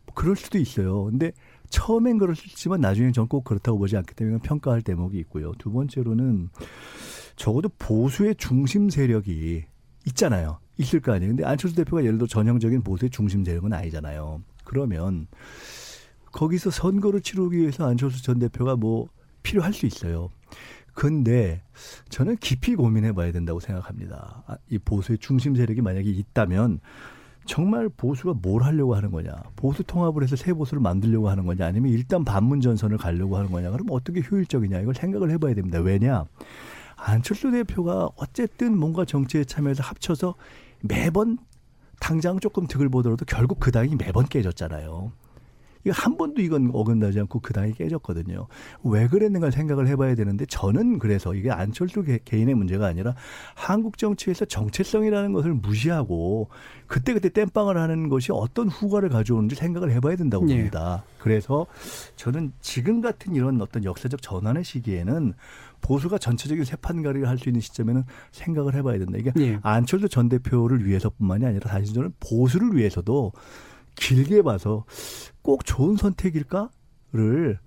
[0.05, 1.03] 뭐 그럴 수도 있어요.
[1.05, 1.31] 근데
[1.69, 5.51] 처음엔 그렇지만 나중엔 전 꼭 그렇다고 보지 않기 때문에 평가할 대목이 있고요.
[5.57, 6.49] 두 번째로는
[7.35, 9.63] 적어도 보수의 중심 세력이
[10.07, 10.59] 있잖아요.
[10.77, 11.31] 있을 거 아니에요.
[11.31, 14.41] 근데 안철수 대표가 예를 들어 전형적인 보수의 중심 세력은 아니잖아요.
[14.63, 15.27] 그러면
[16.31, 19.09] 거기서 선거를 치르기 위해서 안철수 전 대표가 뭐
[19.43, 20.29] 필요할 수 있어요.
[20.93, 21.63] 근데
[22.09, 24.43] 저는 깊이 고민해 봐야 된다고 생각합니다.
[24.47, 26.79] 아, 이 보수의 중심 세력이 만약에 있다면
[27.45, 29.31] 정말 보수가 뭘 하려고 하는 거냐.
[29.55, 31.65] 보수 통합을 해서 새 보수를 만들려고 하는 거냐.
[31.65, 33.71] 아니면 일단 반문 전선을 가려고 하는 거냐.
[33.71, 34.79] 그럼 어떻게 효율적이냐.
[34.79, 35.79] 이걸 생각을 해봐야 됩니다.
[35.79, 36.25] 왜냐.
[36.95, 40.35] 안철수 대표가 어쨌든 뭔가 정치에 참여해서 합쳐서
[40.81, 41.39] 매번
[41.99, 45.11] 당장 조금 득을 보더라도 결국 그 당이 매번 깨졌잖아요.
[45.83, 48.47] 이거 한 번도 이건 어긋나지 않고 그 당이 깨졌거든요.
[48.83, 53.15] 왜 그랬는가 생각을 해봐야 되는데 저는 그래서 이게 안철수 개, 개인의 문제가 아니라
[53.55, 56.49] 한국 정치에서 정체성이라는 것을 무시하고
[56.87, 60.55] 그때그때 땜빵을 하는 것이 어떤 후과를 가져오는지 생각을 해봐야 된다고 예.
[60.55, 61.03] 봅니다.
[61.19, 61.65] 그래서
[62.15, 65.33] 저는 지금 같은 이런 어떤 역사적 전환의 시기에는
[65.81, 69.17] 보수가 전체적인 세판가리를 할 수 있는 시점에는 생각을 해봐야 된다.
[69.17, 69.59] 이게 예.
[69.63, 73.31] 안철수 전 대표를 위해서뿐만이 아니라 사실 저는 보수를 위해서도
[73.95, 74.85] 길게 봐서
[75.41, 77.59] 꼭 좋은 선택일까를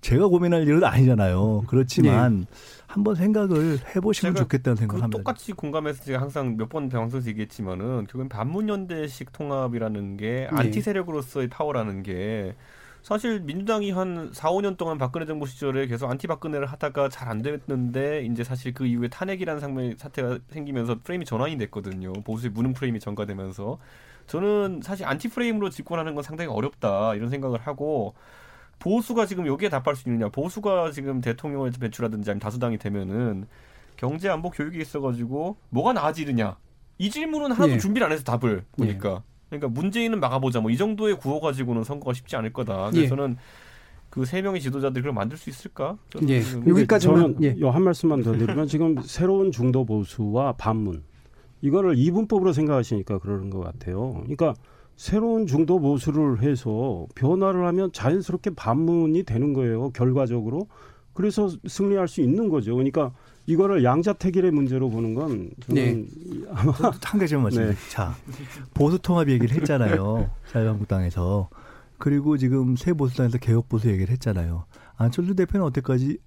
[0.00, 1.62] 제가 고민할 일은 아니잖아요.
[1.68, 2.46] 그렇지만
[2.88, 5.18] 한번 생각을 해보시면 좋겠다는 그 생각합니다.
[5.18, 10.48] 똑같이 공감해서 제가 항상 몇 번 방송에서 얘기했지만은 결국엔 반문연대식 통합이라는 게 네.
[10.50, 12.54] 안티 세력으로서의 파워라는 게
[13.02, 17.42] 사실 민주당이 한 4, 5년 동안 박근혜 정부 시절에 계속 안티 박근혜를 하다가 잘 안
[17.42, 22.12] 됐는데 이제 사실 그 이후에 탄핵이라는 상황 사태가 생기면서 프레임이 전환이 됐거든요.
[22.12, 23.78] 보수의 무능 프레임이 전가되면서.
[24.26, 28.14] 저는 사실 안티 프레임으로 집권하는 건 상당히 어렵다 이런 생각을 하고
[28.78, 30.28] 보수가 지금 여기에 답할 수 있느냐.
[30.28, 33.46] 보수가 지금 대통령을 배출하든지 아니면 다수당이 되면은
[33.96, 36.56] 경제 안보 교육이 있어가지고 뭐가 나아지느냐.
[36.98, 37.78] 이 질문은 하나도 예.
[37.78, 39.22] 준비를 안 해서 답을 보니까
[39.52, 42.96] 그러니까 문재인은 막아보자 뭐 이 정도의 구호 가지고는 선거가 쉽지 않을 거다 예.
[42.98, 43.36] 그래서 저는
[44.08, 45.96] 그세 명의 지도자들이 그걸 만들 수 있을까?
[46.10, 46.40] 저는 예.
[46.40, 47.56] 여기- 여기까지만, 저는 예.
[47.60, 51.02] 요한 말씀만 더 드리면 지금 새로운 중도 보수와 반문
[51.60, 54.12] 이거를 이분법으로 생각하시니까 그러는 것 같아요.
[54.22, 54.54] 그러니까
[54.96, 59.90] 새로운 중도 보수를 해서 변화를 하면 자연스럽게 반문이 되는 거예요.
[59.90, 60.66] 결과적으로.
[61.14, 62.74] 그래서 승리할 수 있는 거죠.
[62.74, 63.12] 그러니까
[63.46, 66.08] 이거를 양자택일의 문제로 보는 건 저는
[66.72, 67.82] 저도 한 가지만 말씀드릴게요.
[67.82, 67.90] 네.
[67.90, 68.14] 자,
[68.72, 70.30] 보수 통합 얘기를 했잖아요.
[70.50, 71.48] 자유한국당에서.
[71.98, 74.64] 그리고 지금 새 보수당에서 개혁 보수 얘기를 했잖아요.
[74.96, 76.18] 안철수 대표는 어때까지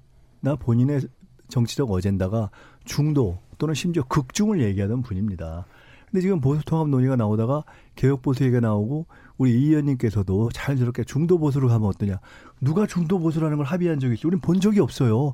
[0.42, 1.02] 나 본인의
[1.48, 2.50] 정치적 어젠다가
[2.84, 5.66] 중도 또는 심지어 극중을 얘기하던 분입니다.
[6.06, 7.64] 근데 지금 보수 통합 논의가 나오다가
[7.96, 9.06] 개혁 보수 얘기가 나오고
[9.38, 12.20] 우리 이 의원님께서도 자연스럽게 중도 보수로 가면 어떠냐.
[12.62, 14.28] 누가 중도 보수라는 걸 합의한 적이 있어?
[14.28, 15.34] 우리는 본 적이 없어요.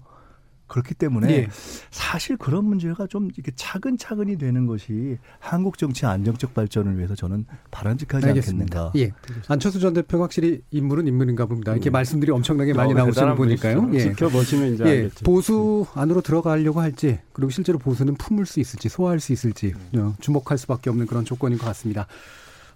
[0.72, 1.48] 그렇기 때문에 예.
[1.90, 8.28] 사실 그런 문제가 좀 이렇게 차근차근히 되는 것이 한국 정치 안정적 발전을 위해서 저는 바람직하지
[8.28, 8.86] 알겠습니다.
[8.86, 8.92] 않겠는가.
[8.96, 9.12] 예.
[9.50, 11.74] 안철수 전 대표가 확실히 인물은 인물인가 봅니다.
[11.74, 11.92] 이렇게 음.
[11.92, 13.90] 말씀들이 엄청나게 많이 어, 나오시는 대단한 보니까요.
[13.96, 14.00] 예.
[14.00, 15.26] 지켜보시면 이제 예, 알겠죠.
[15.26, 20.58] 보수 안으로 들어가려고 할지 그리고 실제로 보수는 품을 수 있을지 소화할 수 있을지 어, 주목할
[20.58, 22.08] 수밖에 없는 그런 조건인 것 같습니다.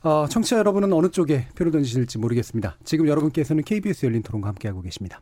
[0.01, 2.75] 어, 청취자 여러분은 어느 쪽에 표를 던지실지 모르겠습니다.
[2.83, 5.21] 지금 여러분께서는 KBS 열린 토론과 함께하고 계십니다.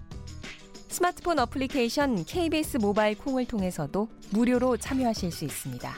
[0.91, 5.89] 스마트폰 어플리케이션 KBS 모바일 콩을 통해서도 무료로 참여하실 수 있습니다.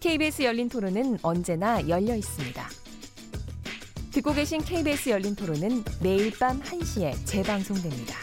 [0.00, 2.68] KBS 열린 토론은 언제나 열려 있습니다.
[4.10, 8.16] 듣고 계신 KBS 열린 토론은 매일 밤 1시에 재방송됩니다.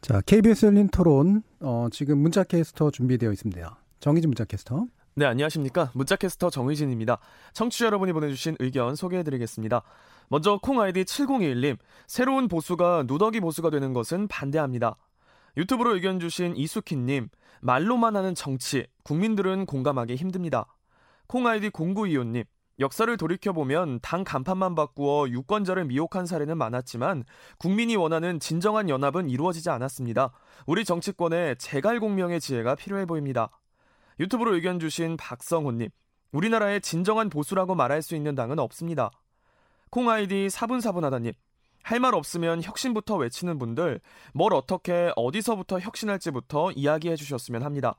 [0.00, 3.78] 자, KBS 열린 토론 어, 지금 문자 캐스터 준비되어 있습니다.
[3.98, 4.86] 정희진 문자 캐스터.
[5.16, 5.90] 네, 안녕하십니까.
[5.94, 7.18] 문자 캐스터 정의진입니다.
[7.52, 9.82] 청취자 여러분이 보내주신 의견 소개해드리겠습니다.
[10.28, 14.96] 먼저 콩 아이디 7021님, 새로운 보수가 누더기 보수가 되는 것은 반대합니다.
[15.56, 17.28] 유튜브로 의견 주신 이수키님,
[17.60, 20.66] 말로만 하는 정치, 국민들은 공감하기 힘듭니다.
[21.26, 22.44] 콩 아이디 0925님,
[22.80, 27.24] 역사를 돌이켜보면 당 간판만 바꾸어 유권자를 미혹한 사례는 많았지만
[27.58, 30.30] 국민이 원하는 진정한 연합은 이루어지지 않았습니다.
[30.66, 33.50] 우리 정치권에 제갈공명의 지혜가 필요해 보입니다.
[34.20, 35.88] 유튜브로 의견 주신 박성호님,
[36.30, 39.10] 우리나라의 진정한 보수라고 말할 수 있는 당은 없습니다.
[39.90, 41.32] 콩 아이디 사분사분하다님,
[41.82, 44.00] 할 말 없으면 혁신부터 외치는 분들,
[44.34, 47.96] 뭘 어떻게 어디서부터 혁신할지부터 이야기해 주셨으면 합니다.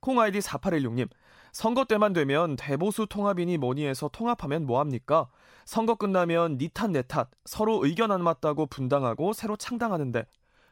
[0.00, 1.08] 콩 아이디 4816님,
[1.52, 5.28] 선거 때만 되면 대보수 통합이니 뭐니 해서 통합하면 뭐합니까?
[5.66, 10.24] 선거 끝나면 니 탓 내 탓, 서로 의견 안 맞다고 분당하고 새로 창당하는데,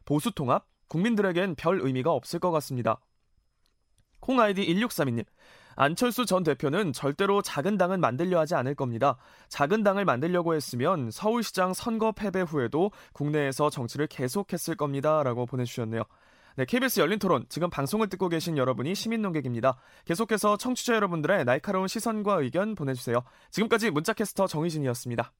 [0.06, 0.66] 보수 통합?
[0.88, 2.98] 국민들에겐 별 의미가 없을 것 같습니다.
[4.20, 5.24] 콩 아이디 1632님.
[5.76, 9.16] 안철수 전 대표는 절대로 작은 당은 만들려 하지 않을 겁니다.
[9.48, 15.22] 작은 당을 만들려고 했으면 서울시장 선거 패배 후에도 국내에서 정치를 계속했을 겁니다.
[15.22, 16.02] 라고 보내주셨네요.
[16.56, 17.46] 네, KBS 열린 토론.
[17.48, 19.76] 지금 방송을 듣고 계신 여러분이 시민 농객입니다.
[20.04, 23.22] 계속해서 청취자 여러분들의 날카로운 시선과 의견 보내주세요.
[23.50, 25.32] 지금까지 문자캐스터 정희진이었습니다.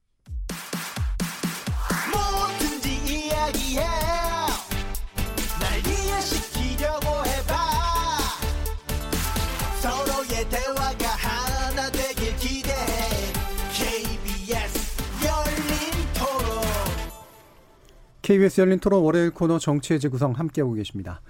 [18.31, 21.21] KBS 열린 토론 월요일 코너 정치의 재구성 함께하고 계십니다.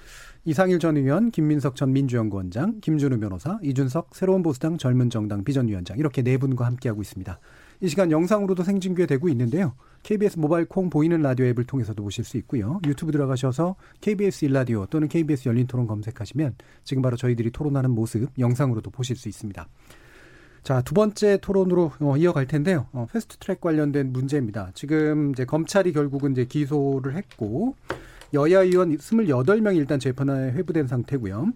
[0.45, 6.22] 이상일 전 의원, 김민석 전 민주연구원장, 김준우 변호사, 이준석 새로운 보수당 젊은 정당 비전위원장 이렇게
[6.22, 7.39] 네 분과 함께하고 있습니다.
[7.80, 9.74] 이 시간 영상으로도 생중계되고 있는데요.
[10.04, 12.80] KBS 모바일 콩 보이는 라디오 앱을 통해서도 보실 수 있고요.
[12.86, 18.91] 유튜브 들어가셔서 KBS 일라디오 또는 KBS 열린 토론 검색하시면 지금 바로 저희들이 토론하는 모습 영상으로도
[18.91, 19.68] 보실 수 있습니다.
[20.64, 22.86] 자, 두 번째 토론으로 어, 이어갈 텐데요.
[22.93, 24.72] 어, 패스트 트랙 관련된 문제입니다.
[24.76, 27.76] 지금 이제 검찰이 결국은 이제 기소를 했고
[28.34, 31.51] 여야 의원 28명이 일단 재판에 회부된 상태고요.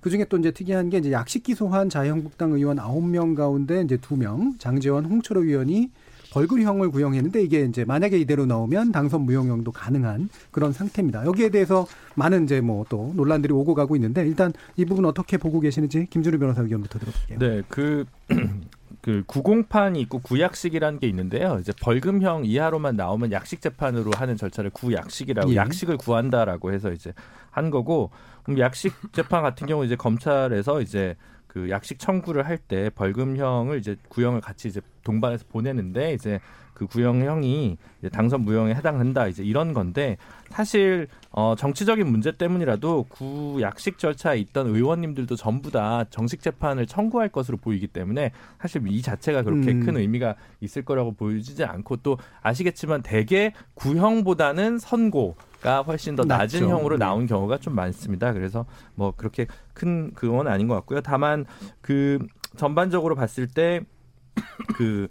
[0.00, 4.58] 그 중에 또 이제 특이한 게 이제 약식 기소한 자유한국당 의원 9명 가운데 이제 2명,
[4.58, 5.90] 장재원, 홍철호 의원이
[6.32, 11.24] 벌금형을 구형했는데 이게 이제 만약에 이대로 나오면 당선 무용형도 가능한 그런 상태입니다.
[11.24, 15.60] 여기에 대해서 많은 이제 뭐 또 논란들이 오고 가고 있는데 일단 이 부분 어떻게 보고
[15.60, 17.38] 계시는지 김준우 변호사 의견부터 들어볼게요.
[17.38, 18.04] 네, 그,
[19.00, 21.58] 그 구공판이 있고 구약식이라는 게 있는데요.
[21.60, 25.56] 이제 벌금형 이하로만 나오면 약식 재판으로 하는 절차를 구약식이라고 예.
[25.56, 27.12] 약식을 구한다라고 해서 이제
[27.50, 28.10] 한 거고
[28.42, 31.16] 그럼 약식 재판 같은 경우 이제 검찰에서 이제
[31.58, 36.38] 그 약식 청구를 할 때 벌금형을 이제 구형을 같이 이제 동반해서 보내는데 이제
[36.74, 39.26] 그 구형형이 이제 당선 무형에 해당한다.
[39.26, 40.16] 이제 이런 건데
[40.50, 47.58] 사실 어 정치적인 문제 때문이라도 구약식 절차에 있던 의원님들도 전부 다 정식 재판을 청구할 것으로
[47.58, 49.84] 보이기 때문에 사실 이 자체가 그렇게 음.
[49.84, 56.60] 큰 의미가 있을 거라고 보이지 않고 또 아시겠지만 대개 구형보다는 선고 가 훨씬 더 낮은
[56.60, 56.70] 낮죠.
[56.70, 57.04] 형으로 네.
[57.04, 58.32] 나온 경우가 좀 많습니다.
[58.32, 58.64] 그래서
[58.94, 61.00] 뭐 그렇게 큰 그건 아닌 것 같고요.
[61.00, 61.46] 다만
[61.80, 62.18] 그
[62.56, 65.08] 전반적으로 봤을 때그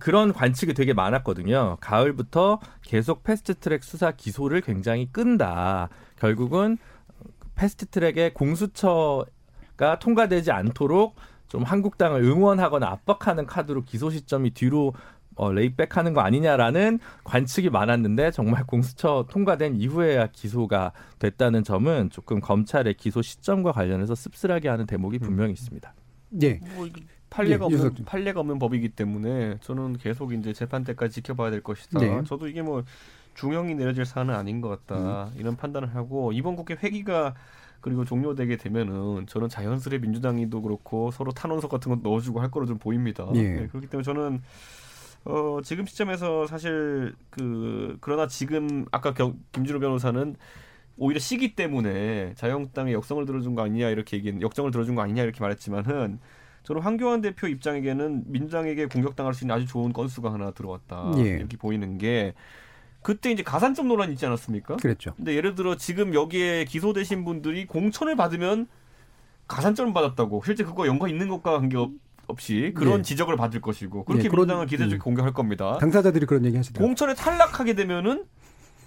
[0.00, 1.76] 그런 관측이 되게 많았거든요.
[1.80, 5.88] 가을부터 계속 패스트트랙 수사 기소를 굉장히 끈다.
[6.16, 6.78] 결국은
[7.54, 11.14] 패스트트랙의 공수처가 통과되지 않도록
[11.48, 14.94] 좀 한국당을 응원하거나 압박하는 카드로 기소 시점이 뒤로
[15.36, 22.94] 어, 레이백하는 거 아니냐라는 관측이 많았는데 정말 공수처 통과된 이후에야 기소가 됐다는 점은 조금 검찰의
[22.94, 25.94] 기소 시점과 관련해서 씁쓸하게 하는 대목이 분명히 있습니다.
[26.42, 26.60] 예.
[26.74, 26.86] 뭐
[27.30, 28.04] 판례가 예, 없는.
[28.04, 32.00] 판례가 없는 법이기 때문에 저는 계속 이제 재판 때까지 지켜봐야 될 것이다.
[32.00, 32.22] 네.
[32.24, 32.82] 저도 이게 뭐
[33.34, 35.38] 중형이 내려질 사안은 아닌 것 같다 음.
[35.38, 37.34] 이런 판단을 하고 이번 국회 회기가
[37.80, 42.78] 그리고 종료되게 되면은 저는 자연스레 민주당이도 그렇고 서로 탄원서 같은 거 넣어주고 할 거로 좀
[42.78, 43.26] 보입니다.
[43.34, 43.42] 예.
[43.42, 44.42] 네, 그렇기 때문에 저는
[45.24, 50.36] 어 지금 시점에서 사실 그 그러나 지금 아까 겨, 김준호 변호사는
[50.98, 55.40] 오히려 시기 때문에 자유한국당에 역성을 들어준 거 아니냐 이렇게 얘기 역정을 들어준 거 아니냐 이렇게
[55.40, 56.18] 말했지만은
[56.62, 61.22] 저는 황교안 대표 입장에게는 민주당에게 공격당할 수 있는 아주 좋은 건수가 하나 들어왔다 예.
[61.22, 62.34] 이렇게 보이는 게
[63.02, 64.76] 그때 이제 가산점 논란이 있지 않았습니까?
[64.76, 65.14] 그랬죠.
[65.16, 68.66] 근데 예를 들어 지금 여기에 기소되신 분들이 공천을 받으면
[69.48, 71.92] 가산점을 받았다고 실제 그거 연관 있는 것과 관계 없-
[72.26, 73.02] 없이 그런 예.
[73.02, 75.02] 지적을 받을 것이고 그렇게 예, 그런- 민주당을 기대적으로 음.
[75.02, 75.78] 공격할 겁니다.
[75.78, 76.86] 당사자들이 그런 얘기 하시더라고요.
[76.86, 78.24] 공천에 탈락하게 되면은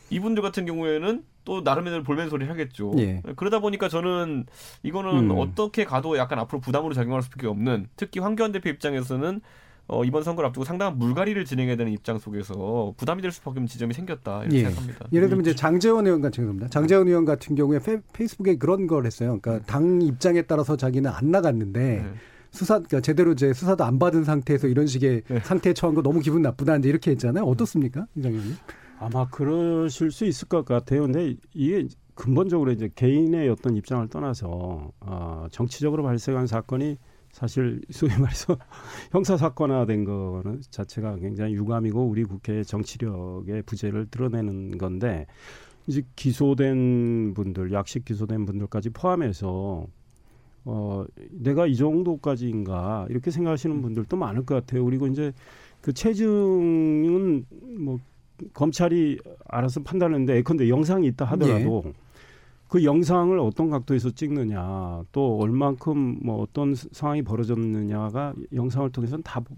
[0.09, 2.93] 이분들 같은 경우에는 또 나름대로 볼멘 소리를 하겠죠.
[2.97, 3.21] 예.
[3.35, 4.45] 그러다 보니까 저는
[4.83, 5.37] 이거는 음.
[5.37, 9.41] 어떻게 가도 약간 앞으로 부담으로 작용할 수밖에 없는 특히 황교안 대표 입장에서는
[9.87, 13.93] 어, 이번 선거를 앞두고 상당한 물갈이를 진행해야 되는 입장 속에서 부담이 될 수밖에 없는 지점이
[13.93, 14.63] 생겼다 이렇게 예.
[14.63, 15.07] 생각합니다.
[15.11, 16.69] 예를 들면 이제 장재원 의원 같은 겁니다.
[16.69, 19.37] 장재원 의원 같은 경우에 페, 페이스북에 그런 걸 했어요.
[19.41, 22.13] 그러니까 당 입장에 따라서 자기는 안 나갔는데 네.
[22.51, 25.39] 수사 그러니까 제대로 이제 수사도 안 받은 상태에서 이런 식의 네.
[25.41, 27.43] 상태에 처한 거 너무 기분 나쁘다 이제 이렇게 했잖아요.
[27.43, 28.55] 어떻습니까, 이장 의원님?
[28.99, 31.01] 아마 그러실 수 있을 것 같아요.
[31.01, 36.97] 근데 이게 근본적으로 이제 개인의 어떤 입장을 떠나서 어, 정치적으로 발생한 사건이
[37.31, 38.57] 사실 소위 말해서
[39.11, 45.25] 형사 사건화된 거는 자체가 굉장히 유감이고 우리 국회의 정치력의 부재를 드러내는 건데
[45.87, 49.87] 이제 기소된 분들, 약식 기소된 분들까지 포함해서
[50.65, 54.85] 어 내가 이 정도까지인가 이렇게 생각하시는 분들도 많을 것 같아요.
[54.85, 55.33] 그리고 이제
[55.81, 57.45] 그 체증은
[57.79, 57.99] 뭐
[58.53, 61.83] 검찰이 알아서 판단하는데 예컨대 영상이 있다 하더라도
[62.67, 69.55] 그 영상을 어떤 각도에서 찍느냐 또 얼만큼 뭐 어떤 상황이 벌어졌느냐가 영상을 통해서는 다 보-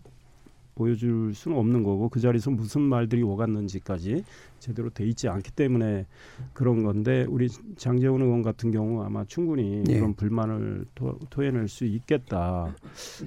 [0.76, 4.26] 보여줄 수는 없는 거고 그 자리에서 무슨 말들이 오갔는지까지
[4.66, 6.08] 제대로 돼 있지 않기 때문에
[6.54, 7.48] 그런 건데 우리
[7.78, 9.94] 장재훈 의원 같은 경우 아마 충분히 예.
[9.94, 12.74] 그런 불만을 토, 토해낼 수 있겠다.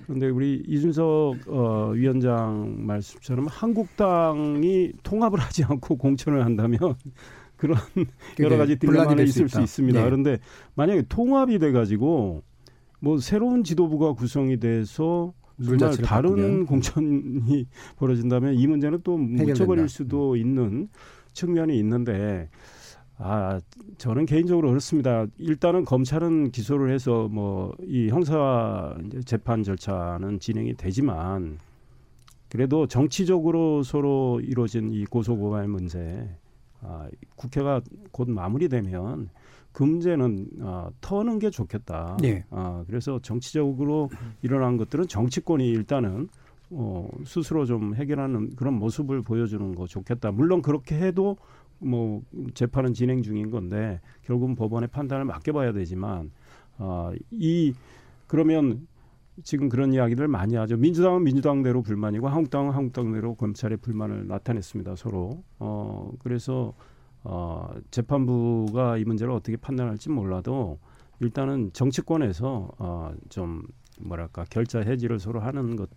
[0.04, 6.78] 그런데 우리 이준석 어, 위원장 말씀처럼 한국당이 통합을 하지 않고 공천을 한다면
[7.56, 7.78] 그런
[8.40, 9.62] 여러 가지 딜레마는 있을 수 있다.
[9.62, 10.00] 있습니다.
[10.00, 10.04] 예.
[10.04, 10.38] 그런데
[10.74, 12.42] 만약에 통합이 돼가지고
[12.98, 16.66] 뭐 새로운 지도부가 구성이 돼서 룰 정말 다른 바꾸면.
[16.66, 17.66] 공천이
[17.96, 19.16] 벌어진다면 이 문제는 또.
[19.16, 19.34] 음.
[19.34, 20.88] 묻혀버릴 수도 있는
[21.32, 22.48] 측면이 있는데
[23.16, 23.60] 아
[23.98, 25.26] 저는 개인적으로 그렇습니다.
[25.38, 31.58] 일단은 검찰은 기소를 해서 뭐 이 형사 재판 절차는 진행이 되지만
[32.48, 36.28] 그래도 정치적으로 서로 이루어진 이 고소고발 문제
[36.80, 37.80] 아, 국회가
[38.12, 39.30] 곧 마무리되면
[39.72, 42.16] 그 문제는 아, 터는 게 좋겠다.
[42.24, 42.44] 예.
[42.50, 44.10] 아, 그래서 정치적으로
[44.42, 46.28] 일어난 것들은 정치권이 일단은
[46.70, 50.32] 어, 스스로 좀 해결하는 그런 모습을 보여주는 거 좋겠다.
[50.32, 51.36] 물론 그렇게 해도
[51.78, 52.22] 뭐
[52.54, 56.30] 재판은 진행 중인 건데 결국은 법원의 판단을 맡겨봐야 되지만
[56.78, 57.72] 아, 이
[58.26, 58.86] 그러면
[59.44, 60.76] 지금 그런 이야기들 많이 하죠.
[60.76, 64.96] 민주당은 민주당대로 불만이고 한국당은 한국당대로 검찰의 불만을 나타냈습니다.
[64.96, 65.42] 서로.
[65.58, 66.74] 어 그래서
[67.22, 70.78] 어 재판부가 이 문제를 어떻게 판단할지 몰라도
[71.20, 73.62] 일단은 정치권에서 어좀
[74.00, 75.88] 뭐랄까 결자 해지를 서로 하는 것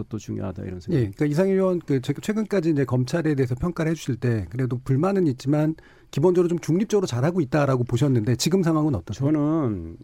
[0.00, 3.90] 그것도 중요하다 이런 예, 생각이 그러니까 이상일 의원 그 최- 최근까지 이제 검찰에 대해서 평가를
[3.92, 5.74] 해주실 때 그래도 불만은 있지만
[6.10, 9.30] 기본적으로 좀 중립적으로 잘하고 있다라고 보셨는데 지금 상황은 어떠세요?
[9.30, 9.96] 저는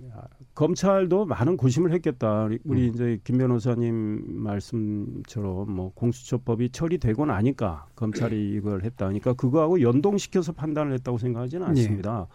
[0.55, 2.45] 검찰도 많은 고심을 했겠다.
[2.45, 2.95] 우리, 우리 음.
[2.95, 9.07] 이제 김 변호사님 말씀처럼 뭐 공수처법이 처리되고 나니까 검찰이 이걸 했다.
[9.07, 12.27] 그러니까 그거하고 연동시켜서 판단을 했다고 생각하지는 않습니다.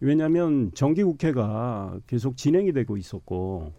[0.00, 3.72] 왜냐하면 정기국회가 계속 진행이 되고 있었고,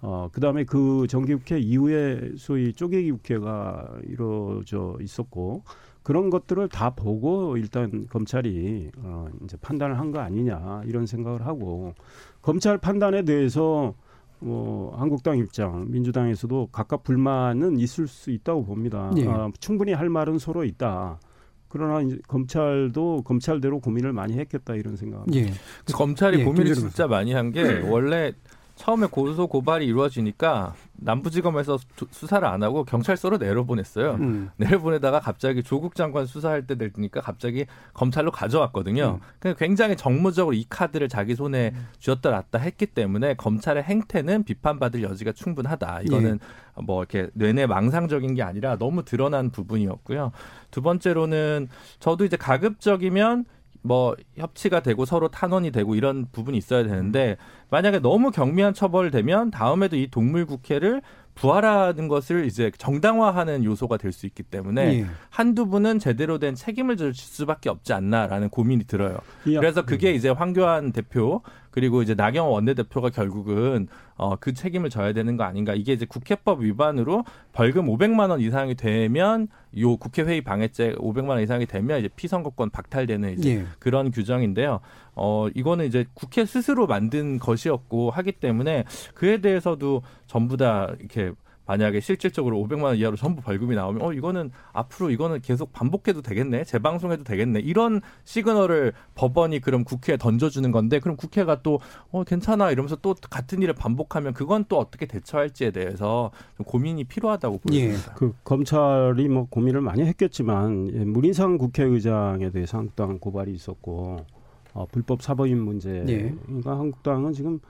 [0.00, 5.64] 어 그 다음에 그 정기국회 이후에 소위 쪼개기 국회가 이루어져 있었고
[6.02, 11.94] 그런 것들을 다 보고 일단 검찰이 어 이제 판단을 한 거 아니냐 이런 생각을 하고
[12.42, 13.94] 검찰 판단에 대해서
[14.40, 19.10] 뭐 한국당 입장, 민주당에서도 각각 불만은 있을 수 있다고 봅니다.
[19.16, 19.26] 예.
[19.26, 21.18] 아, 충분히 할 말은 서로 있다.
[21.66, 25.36] 그러나 이제 검찰도 검찰대로 고민을 많이 했겠다 이런 생각합니다.
[25.38, 25.52] 예.
[25.92, 28.32] 검찰이 예, 고민을 진짜 많이 한 게 원래
[28.78, 34.14] 처음에 고소 고발이 이루어지니까 남부지검에서 조- 수사를 안 하고 경찰서로 내려보냈어요.
[34.14, 34.50] 음.
[34.56, 39.18] 내려보내다가 갑자기 조국 장관 수사할 때 되니까 갑자기 검찰로 가져왔거든요.
[39.20, 39.26] 음.
[39.40, 45.32] 그러니까 굉장히 정무적으로 이 카드를 자기 손에 쥐었다 놨다 했기 때문에 검찰의 행태는 비판받을 여지가
[45.32, 46.02] 충분하다.
[46.04, 46.38] 이거는
[46.82, 50.30] 뭐 이렇게 뇌내 망상적인 게 아니라 너무 드러난 부분이었고요.
[50.70, 51.68] 두 번째로는
[51.98, 53.44] 저도 이제 가급적이면
[53.82, 57.36] 뭐 협치가 되고 서로 탄원이 되고 이런 부분이 있어야 되는데
[57.70, 61.02] 만약에 너무 경미한 처벌되면 다음에도 이 동물 국회를
[61.34, 65.06] 부활하는 것을 이제 정당화하는 요소가 될 수 있기 때문에 예.
[65.30, 69.18] 한두 분은 제대로 된 책임을 질 수밖에 없지 않나라는 고민이 들어요.
[69.46, 73.86] 이 약- 그래서 그게 이제 황교안 대표 그리고 이제 나경원 원내대표가 결국은
[74.18, 75.74] 어, 그 책임을 져야 되는 거 아닌가.
[75.74, 79.46] 이게 이제 국회법 위반으로 벌금 500만 원 이상이 되면
[79.78, 83.66] 요 국회 회의 방해죄 500만 원 이상이 되면 이제 피선거권 박탈되는 이제 예.
[83.78, 84.80] 그런 규정인데요.
[85.14, 91.32] 어, 이거는 이제 국회 스스로 만든 것이었고 하기 때문에 그에 대해서도 전부 다 이렇게
[91.68, 96.64] 만약에 실질적으로 500만 원 이하로 전부 벌금이 나오면 어 이거는 앞으로 이거는 계속 반복해도 되겠네
[96.64, 101.78] 재방송해도 되겠네 이런 시그널을 법원이 그럼 국회에 던져주는 건데 그럼 국회가 또
[102.10, 107.60] 어 괜찮아 이러면서 또 같은 일을 반복하면 그건 또 어떻게 대처할지에 대해서 좀 고민이 필요하다고
[107.72, 107.88] 예.
[107.88, 108.14] 보입니다.
[108.14, 114.24] 그 검찰이 뭐 고민을 많이 했겠지만 예, 문희상 국회의장에 대해서 한국당 고발이 있었고
[114.72, 116.04] 어, 불법 사보임 문제.
[116.08, 116.34] 예.
[116.46, 117.60] 그러니까 한국당은 지금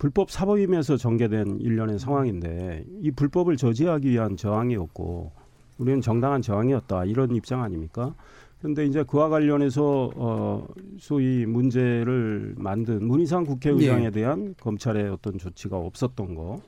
[0.00, 5.30] 불법 사보임에서 전개된 일련의 상황인데 이 불법을 저지하기 위한 저항이었고
[5.76, 8.14] 우리는 정당한 저항이었다 이런 입장 아닙니까?
[8.58, 10.66] 그런데 이제 그와 관련해서 어
[10.98, 14.10] 소위 문제를 만든 문희상 국회의장에 예.
[14.10, 16.62] 대한 검찰의 어떤 조치가 없었던 거.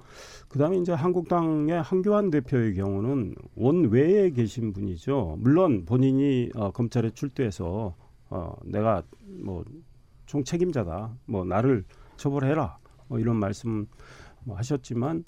[0.49, 5.39] 그다음에 이제 한국당의 한교안 대표의 경우는 원외에 계신 분이죠.
[5.39, 7.95] 물론 본인이 어, 검찰에 출두해서
[8.28, 9.03] 어, 내가
[9.43, 9.64] 뭐
[10.26, 11.12] 총책임자다.
[11.24, 11.85] 뭐 나를
[12.18, 12.82] 처벌해라.
[13.13, 13.87] 뭐 이런 말씀
[14.45, 15.23] 뭐 하셨지만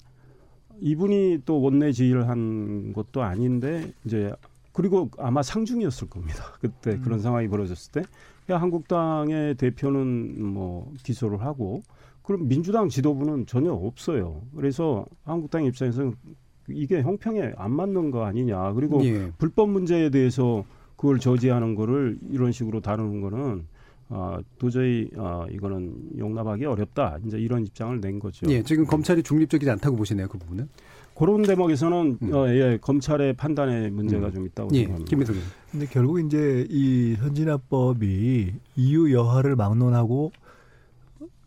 [0.79, 4.33] 이분이 또 원내 지휘를 한 것도 아닌데 이제
[4.73, 6.43] 그리고 아마 상중이었을 겁니다.
[6.59, 8.01] 그때 그런 상황이 벌어졌을 때
[8.49, 11.83] 야, 한국당의 대표는 뭐 기소를 하고
[12.23, 14.41] 그럼 민주당 지도부는 전혀 없어요.
[14.55, 16.15] 그래서 한국당 입장에서는
[16.69, 18.73] 이게 형평에 안 맞는 거 아니냐.
[18.73, 19.31] 그리고 예.
[19.37, 20.65] 불법 문제에 대해서
[20.95, 23.67] 그걸 저지하는 거를 이런 식으로 다루는 거는
[24.09, 27.17] 아, 도저히 아, 이거는 용납하기 어렵다.
[27.25, 28.45] 이제 이런 입장을 낸 거죠.
[28.49, 30.69] 예, 지금 검찰이 중립적이지 않다고 보시네요, 그 부분은.
[31.15, 32.33] 그런 대목에서는 음.
[32.33, 34.33] 어, 예, 검찰의 판단에 문제가 음.
[34.33, 35.09] 좀 있다고 예, 생각합니다.
[35.09, 35.35] 김민석
[35.71, 40.31] 근데 결국 이제 이 현진화법이 이유 여하를 막론하고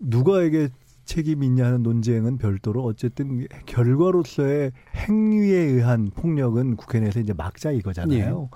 [0.00, 0.70] 누가에게
[1.04, 8.50] 책임이 있냐는 논쟁은 별도로 어쨌든 결과로서의 행위에 의한 폭력은 국회 내에서 이제 막자 이거잖아요.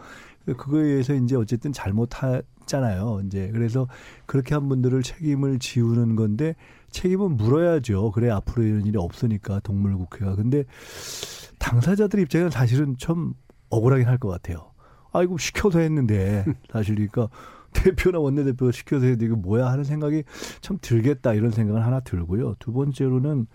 [0.47, 3.23] 그거에 의해서 이제 어쨌든 잘못했잖아요.
[3.27, 3.87] 이제 그래서
[4.27, 6.55] 그렇게 한 분들을 책임을 지우는 건데
[6.91, 8.11] 책임은 물어야죠.
[8.13, 10.35] 그래 앞으로 이런 일이 없으니까 동물 국회가.
[10.35, 10.65] 근데
[11.59, 13.35] 당사자들 입장에는 사실은 좀
[13.71, 14.73] 억울하긴 할 것 같아요.
[15.13, 17.29] 아이고 시켜서 했는데 사실 그러니까
[17.73, 20.25] 대표나 원내대표가 시켜서 했는데 이거 뭐야 하는 생각이
[20.61, 22.57] 참 들겠다 이런 생각은 하나 들고요.
[22.59, 23.47] 두 번째로는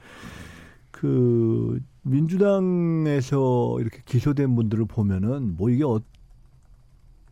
[0.91, 5.99] 그 민주당에서 이렇게 기소된 분들을 보면은 뭐 이게 어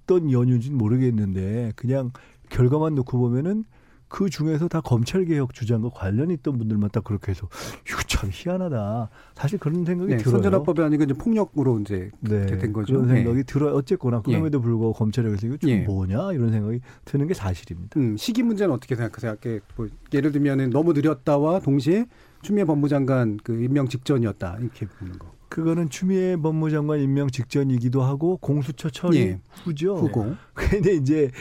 [0.05, 2.11] 떤 연유인지는 모르겠는데 그냥
[2.49, 3.65] 결과만 놓고 보면은
[4.07, 7.49] 그 중에서 다 검찰 개혁 주장과 관련 있던 분들만 딱 그렇게 해서
[7.89, 9.09] 이거 참 희한하다.
[9.33, 10.35] 사실 그런 생각이 네, 들어요.
[10.35, 12.93] 선전화법이 아니고 이제 폭력으로 이제 네, 된 거죠.
[12.93, 13.15] 그런 네.
[13.15, 13.73] 생각이 들어요.
[13.73, 15.79] 어쨌거나 그럼에도 불구하고 검찰에서 이거 좀 예.
[15.79, 17.99] 뭐냐 이런 생각이 드는 게 사실입니다.
[17.99, 19.35] 음, 시기 문제는 어떻게 생각하세요?
[19.75, 22.05] 뭐 예를 들면은 너무 느렸다와 동시에
[22.41, 25.34] 추미애 법무장관 그 임명 직전이었다 이렇게 보는 거.
[25.55, 29.39] 그거는 추미애 법무장관 임명 직전이기도 하고 공수처 처리 예.
[29.63, 29.95] 후죠.
[29.95, 30.35] 후고.
[30.53, 31.31] 근데 이제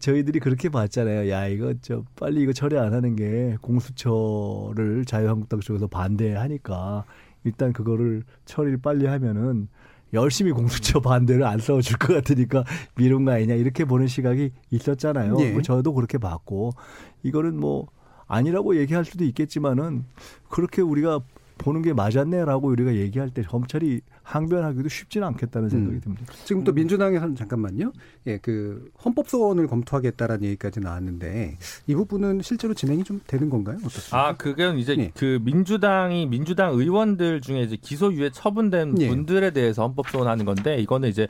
[0.00, 1.30] 저희들이 그렇게 봤잖아요.
[1.30, 7.04] 야 이거 저 빨리 이거 처리 안 하는 게 공수처를 자유한국당 쪽에서 반대하니까
[7.44, 9.68] 일단 그거를 처리를 빨리 하면은
[10.14, 12.64] 열심히 공수처 반대를 안 싸워줄 것 같으니까
[12.96, 15.36] 미룬 거 아니냐 이렇게 보는 시각이 있었잖아요.
[15.38, 15.52] 예.
[15.52, 16.72] 뭐 저도 그렇게 봤고
[17.22, 17.86] 이거는 뭐
[18.26, 20.06] 아니라고 얘기할 수도 있겠지만은
[20.48, 21.20] 그렇게 우리가
[21.58, 26.00] 보는 게 맞았네라고 우리가 얘기할 때 검찰이 항변하기도 쉽지는 않겠다는 생각이 음.
[26.00, 26.32] 듭니다.
[26.44, 27.92] 지금 또 민주당에서는 잠깐만요.
[28.26, 33.76] 예, 그 헌법 소원을 검토하겠다라는 얘기까지 나왔는데 이 부분은 실제로 진행이 좀 되는 건가요?
[33.84, 34.28] 어떻습니까?
[34.28, 35.12] 아, 그건 이제 예.
[35.14, 39.08] 그 민주당이 민주당 의원들 중에 이제 기소유예 처분된 예.
[39.08, 41.28] 분들에 대해서 헌법 소원하는 건데 이거는 이제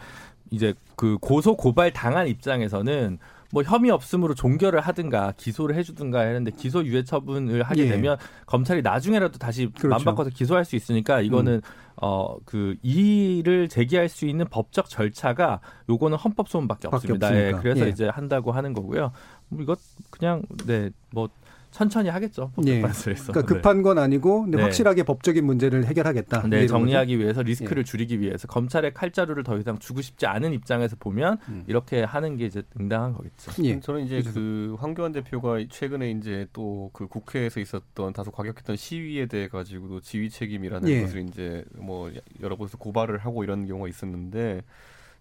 [0.50, 3.18] 이제 그 고소 고발 당한 입장에서는
[3.54, 7.88] 뭐 혐의 없음으로 종결을 하든가 기소를 해주든가 했는데 기소 유예 처분을 하게 예.
[7.88, 9.86] 되면 검찰이 나중에라도 다시 그렇죠.
[9.86, 9.90] 음.
[9.90, 11.62] 맘 바꿔서 기소할 수 있으니까 이거는
[11.94, 17.28] 어그 이의를 제기할 수 있는 법적 절차가 요거는 헌법 소원밖에 밖에 없습니다.
[17.28, 17.46] 없으니까.
[17.46, 17.90] 예, 그래서 예.
[17.90, 19.12] 이제 한다고 하는 거고요.
[19.50, 19.78] 뭐 이것
[20.10, 21.28] 그냥 네뭐
[21.74, 22.52] 천천히 하겠죠.
[22.66, 22.80] 예.
[22.80, 23.32] 법적반수에서.
[23.32, 24.62] 그러니까 급한 건 아니고 근데 네.
[24.62, 26.46] 확실하게 법적인 문제를 해결하겠다.
[26.48, 27.44] 네, 정리하기 위해서 예.
[27.44, 31.64] 리스크를 줄이기 위해서 검찰의 칼자루를 더 이상 주고 싶지 않은 입장에서 보면 음.
[31.66, 33.50] 이렇게 하는 게 이제 응당한 거겠죠.
[33.50, 33.64] 거죠.
[33.64, 33.80] 예.
[33.80, 39.48] 저는 이제 그 황교안 대표가 최근에 이제 또 그 국회에서 있었던 다소 과격했던 시위에 대해
[39.48, 41.02] 가지고도 지휘 책임이라는 예.
[41.02, 42.10] 것을 이제 뭐
[42.40, 44.62] 여러 곳에서 고발을 하고 이런 경우가 있었는데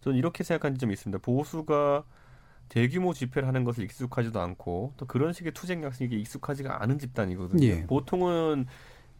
[0.01, 1.20] 저는 이렇게 생각한 점이 있습니다.
[1.24, 2.04] 보수가
[2.70, 7.66] 대규모 집회를 하는 것을 익숙하지도 않고 또 그런 식의 투쟁 양식이 익숙하지가 않은 집단이거든요.
[7.66, 7.86] 예.
[7.86, 8.66] 보통은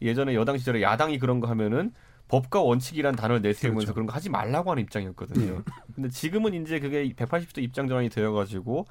[0.02, 1.94] 예전에 여당 시절에 야당이 그런 거 하면은
[2.28, 3.94] 법과 원칙이란 단어를 내세우면서 그렇죠.
[3.94, 5.62] 그런거 하지 말라고 하는 입장이었거든요.
[5.94, 8.86] 근데 지금은 이제 그게 180도 입장 전환이 되어가지고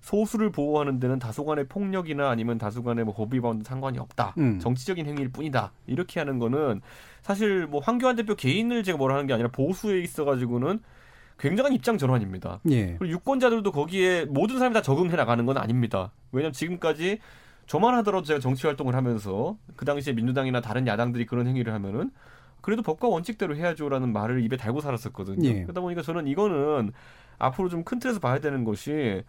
[0.00, 4.34] 소수를 보호하는 데는 다소간의 폭력이나 아니면 다소간의 뭐 법의 bound 상관이 없다.
[4.38, 4.60] 음.
[4.60, 5.72] 정치적인 행위일 뿐이다.
[5.86, 6.80] 이렇게 하는 거는
[7.22, 10.80] 사실 뭐 황교안 대표 개인을 제가 뭐라 하는 게 아니라 보수에 있어가지고는
[11.38, 12.60] 굉장한 입장 전환입니다.
[12.70, 12.96] 예.
[12.98, 16.12] 그리고 유권자들도 거기에 모든 사람이 다 적응해 나가는 건 아닙니다.
[16.32, 17.18] 왜냐하면 지금까지
[17.66, 22.10] 저만 하더라도 제가 정치 활동을 하면서 그 당시에 민주당이나 다른 야당들이 그런 행위를 하면은
[22.62, 25.48] 그래도 법과 원칙대로 해야죠라는 말을 입에 달고 살았었거든요.
[25.48, 25.62] 예.
[25.62, 26.92] 그러다 보니까 저는 이거는
[27.38, 29.22] 앞으로 좀 큰 틀에서 봐야 되는 것이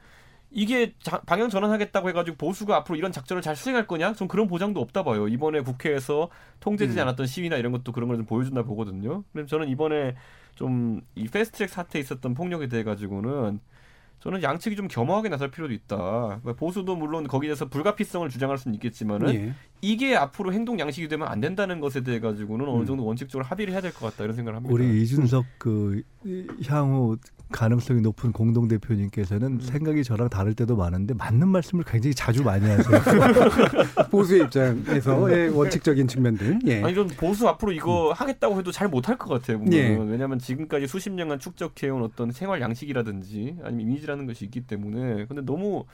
[0.50, 4.14] 이게 자- 방향 전환하겠다고 해가지고 보수가 앞으로 이런 작전을 잘 수행할 거냐?
[4.14, 5.28] 전 그런 보장도 없다 봐요.
[5.28, 6.30] 이번에 국회에서
[6.62, 7.02] 통제되지 음.
[7.04, 9.24] 않았던 시위나 이런 것도 그런 걸 좀 보여준다 보거든요.
[9.34, 10.16] 그래서 저는 이번에
[10.58, 13.60] 좀 이 패스트트랙 사태에 있었던 폭력에 대해 가지고는
[14.20, 15.96] 저는 양측이 좀 겸허하게 나설 필요도 있다.
[15.96, 19.54] 그러니까 보수도 물론 거기에서 불가피성을 주장할 수는 있겠지만은 예.
[19.82, 22.86] 이게 앞으로 행동 양식이 되면 안 된다는 것에 대해 가지고는 어느 음.
[22.88, 24.74] 정도 원칙적으로 합의를 해야 될 것 같다 이런 생각을 합니다.
[24.74, 26.02] 우리 이준석 그
[26.66, 27.18] 향후
[27.52, 29.60] 가능성이 높은 공동 대표님께서는 음.
[29.60, 33.02] 생각이 저랑 다를 때도 많은데 맞는 말씀을 굉장히 자주 많이 하세요.
[34.12, 36.60] 보수의 입장에서의 원칙적인 측면들.
[36.66, 36.84] 예.
[36.84, 39.64] 아니 좀 보수 앞으로 이거 하겠다고 해도 잘 못할 것 같아요.
[39.72, 39.96] 예.
[39.96, 45.86] 왜냐하면 지금까지 수십 년간 축적해온 어떤 생활 양식이라든지 아니면 이미지라는 것이 있기 때문에 근데 너무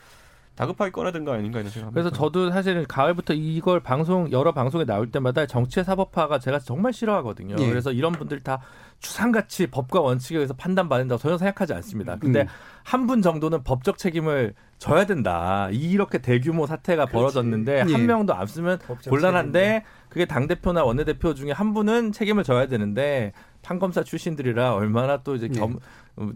[0.56, 2.00] 다급하게 꺼내든 거 아닌가 이런 생각합니다.
[2.00, 7.56] 그래서 저도 사실은 가을부터 이걸 방송 여러 방송에 나올 때마다 정치의 사법화가 제가 정말 싫어하거든요.
[7.58, 7.68] 예.
[7.68, 8.60] 그래서 이런 분들 다
[9.00, 12.16] 추상같이 법과 원칙에 의해서 판단받는다고 전혀 생각하지 않습니다.
[12.16, 12.46] 근데 음.
[12.84, 15.68] 한분 정도는 법적 책임을 져야 된다.
[15.72, 17.92] 이렇게 대규모 사태가 벌어졌는데 예.
[17.92, 18.78] 한 명도 안 쓰면
[19.08, 23.32] 곤란한데 그게 당 대표나 원내 대표 중에 한 분은 책임을 져야 되는데
[23.62, 25.78] 판검사 출신들이라 얼마나 또 이제 겸 어,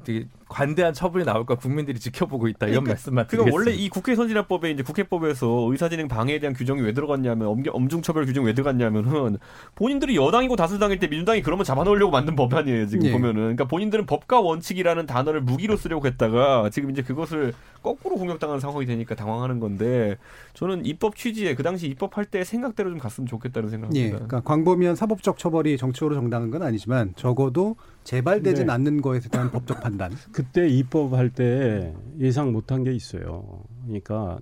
[0.02, 3.86] 되게 관대한 처분이 나올까 국민들이 지켜보고 있다 이런 말씀만 그러니까 원래 드리겠습니다.
[3.86, 8.54] 이 국회 선진화법에 이제 국회법에서 의사진행 방해에 대한 규정이 왜 들어갔냐면 엄, 엄중처벌 규정이 왜
[8.54, 9.38] 들어갔냐면은
[9.76, 13.12] 본인들이 여당이고 다수당일 때 민주당이 그러면 잡아놓으려고 만든 법안이에요 지금 예.
[13.12, 17.52] 보면은 그러니까 본인들은 법과 원칙이라는 단어를 무기로 쓰려고 했다가 지금 이제 그것을
[17.82, 20.16] 거꾸로 공격당하는 상황이 되니까 당황하는 건데
[20.54, 23.70] 저는 입법 취지에 그 당시 입법할 때 생각대로 좀 갔으면 좋겠다는 예.
[23.70, 24.26] 생각합니다.
[24.26, 27.76] 그러니까 광범위한 사법적 처벌이 정치적으로 정당한 건 아니지만 적어도
[28.08, 28.72] 재발되진 네.
[28.72, 30.10] 않는 거에 대한 법적 판단.
[30.32, 33.64] 그때 입법할 때 예상 못한 게 있어요.
[33.84, 34.38] 그러니까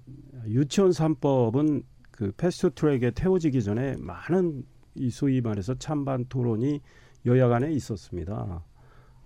[0.47, 4.63] 유치원 3법은 그 패스트 트랙에 태워지기 전에 많은
[4.95, 6.81] 이 소위 말해서 찬반 토론이
[7.27, 8.63] 여야 간에 있었습니다.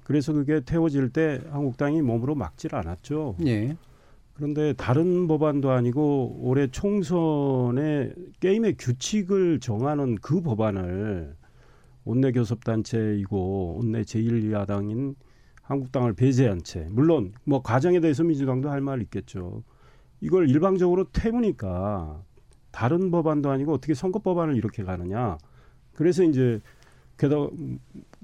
[0.04, 3.36] 그래서 그게 태워질 때 한국당이 몸으로 막질 않았죠.
[3.44, 3.76] 예.
[4.32, 8.10] 그런데 다른 법안도 아니고 올해 총선에
[8.40, 11.36] 게임의 규칙을 정하는 그 법안을
[12.10, 15.14] 원내 교섭단체이고 원내 제1야당인
[15.62, 19.62] 한국당을 배제한 채 물론 뭐 과정에 대해서 민주당도 할 말 있겠죠.
[20.20, 22.22] 이걸 일방적으로 태우니까
[22.72, 25.38] 다른 법안도 아니고 어떻게 선거 법안을 이렇게 가느냐.
[25.94, 26.60] 그래서 이제
[27.16, 27.48] 게다가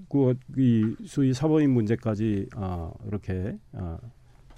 [0.09, 3.99] 그이 소위 사법인 문제까지 아 이렇게 아,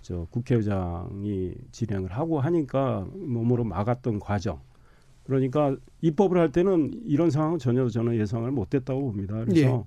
[0.03, 4.61] 저 국회의장이 진행을 하고 하니까 몸으로 막았던 과정.
[5.29, 9.45] 그러니까 입법을 할 때는 이런 상황은 전혀 저는 예상을 못했다고 봅니다.
[9.45, 9.87] 그래서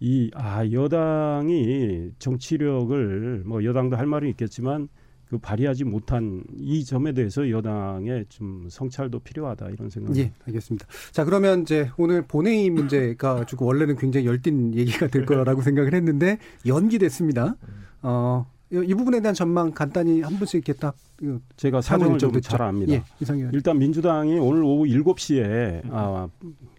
[0.00, 4.88] 이아 여당이 정치력을 뭐 여당도 할 말은 있겠지만
[5.28, 10.86] 그 발휘하지 못한 이 점에 대해서 여당의 좀 성찰도 필요하다 이런 생각이 예, 알겠습니다.
[11.10, 16.38] 자, 그러면 이제 오늘 본회의 문제가 가지고 원래는 굉장히 열띤 얘기가 될 거라고 생각을 했는데
[16.66, 17.56] 연기됐습니다.
[18.02, 20.78] 어, 이, 이 부분에 대한 전망 간단히 한 분씩 이렇게
[21.56, 22.50] 제가 사정을 일정 좀 듣죠.
[22.50, 22.92] 잘 압니다.
[22.94, 23.02] 예.
[23.52, 26.28] 일단 민주당이 오늘 오후 7시에 아,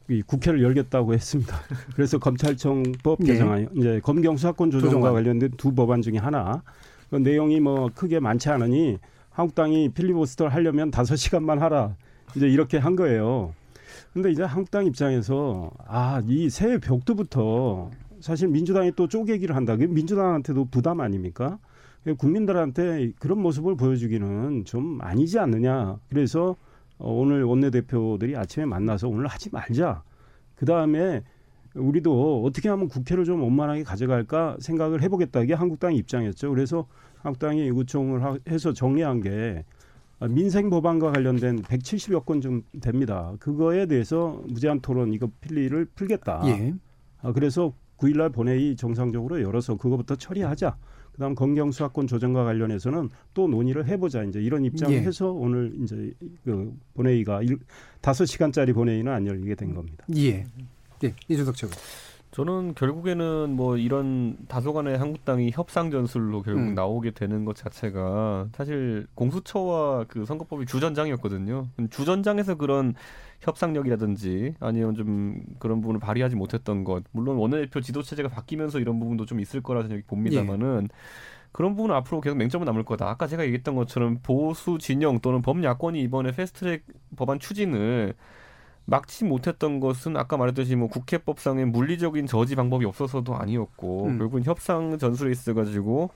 [0.09, 1.55] 이 국회를 열겠다고 했습니다.
[1.95, 3.25] 그래서 검찰청법 네.
[3.33, 5.11] 개정안, 이제 검경 수사권 조정과.
[5.11, 6.63] 관련된 두 법안 중에 하나.
[7.09, 8.97] 그 내용이 뭐 크게 많지 않으니
[9.29, 11.95] 한국당이 필리버스터를 하려면 5시간만 하라.
[12.35, 13.53] 이제 이렇게 한 거예요.
[14.13, 19.73] 근데 이제 한국당 입장에서 아, 이 새 벽두부터 사실 민주당이 또 쪼개기를 한다.
[19.75, 21.59] 그게 민주당한테도 부담 아닙니까?
[22.17, 25.97] 국민들한테 그런 모습을 보여주기는 좀 아니지 않느냐.
[26.09, 26.55] 그래서
[26.97, 30.03] 어, 오늘 원내대표들이 아침에 만나서 오늘 하지 말자.
[30.55, 31.23] 그 다음에
[31.75, 35.41] 우리도 어떻게 하면 국회를 좀 원만하게 가져갈까 생각을 해보겠다.
[35.41, 36.49] 이게 한국당 입장이었죠.
[36.49, 36.87] 그래서
[37.21, 37.69] 한국당이
[38.21, 39.63] 하- 해서 정리한 게
[40.19, 43.33] 아, 민생 법안과 관련된 170여 건 좀 됩니다.
[43.39, 46.41] 그거에 대해서 무제한 토론 이거 필리를 풀겠다.
[46.45, 46.73] 예.
[47.21, 50.77] 아, 그래서 9일날 본회의 정상적으로 열어서 그거부터 처리하자.
[51.13, 54.23] 그다음 검경 수사권 조정과 관련해서는 또 논의를 해보자.
[54.23, 55.01] 이제 이런 입장을 예.
[55.01, 56.11] 해서 오늘 이제
[56.43, 57.59] 그 본회의가 일,
[58.01, 60.05] 5시간짜리 본회의는 안 열리게 된 겁니다.
[60.15, 60.45] 예.
[61.03, 61.13] 예.
[61.27, 61.73] 이준석 최고.
[62.33, 66.73] 저는 결국에는 뭐 이런 다소간의 한국당이 협상 전술로 결국 음.
[66.73, 71.67] 나오게 되는 것 자체가 사실 공수처와 그 선거법이 주전장이었거든요.
[71.91, 72.95] 주전장에서 그런
[73.41, 77.03] 협상력이라든지 아니면 좀 그런 부분을 발휘하지 못했던 것.
[77.11, 80.89] 물론 원내대표 지도 체제가 바뀌면서 이런 부분도 좀 있을 거라 생각이 봅니다만은
[81.51, 83.07] 그런 부분은 앞으로 계속 맹점은 남을 거다.
[83.07, 86.83] 아까 제가 얘기했던 것처럼 보수 진영 또는 범야권이 이번에 패스트트랙
[87.15, 88.15] 법안 추진을
[88.85, 94.17] 막지 못했던 것은 아까 말했듯이 뭐 국회법상의 물리적인 저지 방법이 없어서도 아니었고 음.
[94.17, 96.09] 결국은 협상 전술에 있어 가지고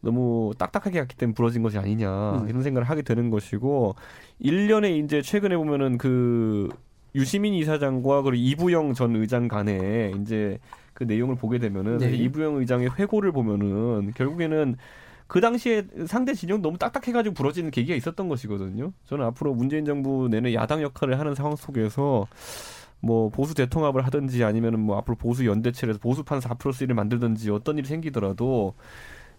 [0.00, 2.48] 너무 딱딱하게 갔기 때문에 부러진 것이 아니냐 음.
[2.48, 3.96] 이런 생각을 하게 되는 것이고
[4.38, 6.68] 일련의 이제 최근에 보면은 그
[7.14, 10.58] 유시민 이사장과 그리고 이부영 전 의장 간에 이제
[10.92, 12.12] 그 내용을 보게 되면은 네.
[12.12, 14.76] 이부영 의장의 회고를 보면은 결국에는
[15.26, 18.92] 그 당시에 상대 진영 너무 딱딱해가지고 부러지는 계기가 있었던 것이거든요.
[19.06, 22.26] 저는 앞으로 문재인 정부 내내 야당 역할을 하는 상황 속에서
[23.00, 27.78] 뭐 보수 대통합을 하든지 아니면은 뭐 앞으로 보수 연대체에서 보수판 4 플러스 1을 만들든지 어떤
[27.78, 28.74] 일이 생기더라도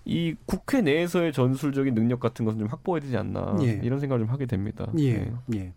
[0.08, 3.80] 이 국회 내에서의 전술적인 능력 같은 것은 좀 확보해야 되지 않나 예.
[3.84, 4.86] 이런 생각을 좀 하게 됩니다.
[5.00, 5.14] 예.
[5.18, 5.34] 네.
[5.56, 5.74] 예.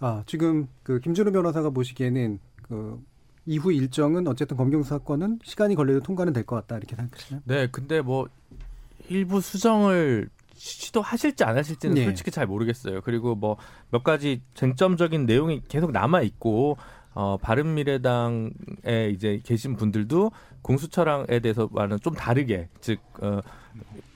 [0.00, 2.38] 아, 지금 그 김준호 변호사가 보시기에는
[2.68, 3.02] 그
[3.46, 7.42] 이후 일정은 어쨌든 검경 수사권은 시간이 걸려도 통과는 될 것 같다 이렇게 생각하시나요?
[7.46, 8.28] 네, 근데 뭐
[9.08, 12.04] 일부 수정을 시도하실지 안 하실지는 네.
[12.04, 13.00] 솔직히 잘 모르겠어요.
[13.02, 13.56] 그리고 뭐
[13.90, 16.78] 몇 가지 쟁점적인 내용이 계속 남아 있고
[17.14, 20.32] 어 바른미래당에 이제 계신 분들도
[20.62, 23.40] 공수처랑에 대해서와는 좀 다르게 즉 어,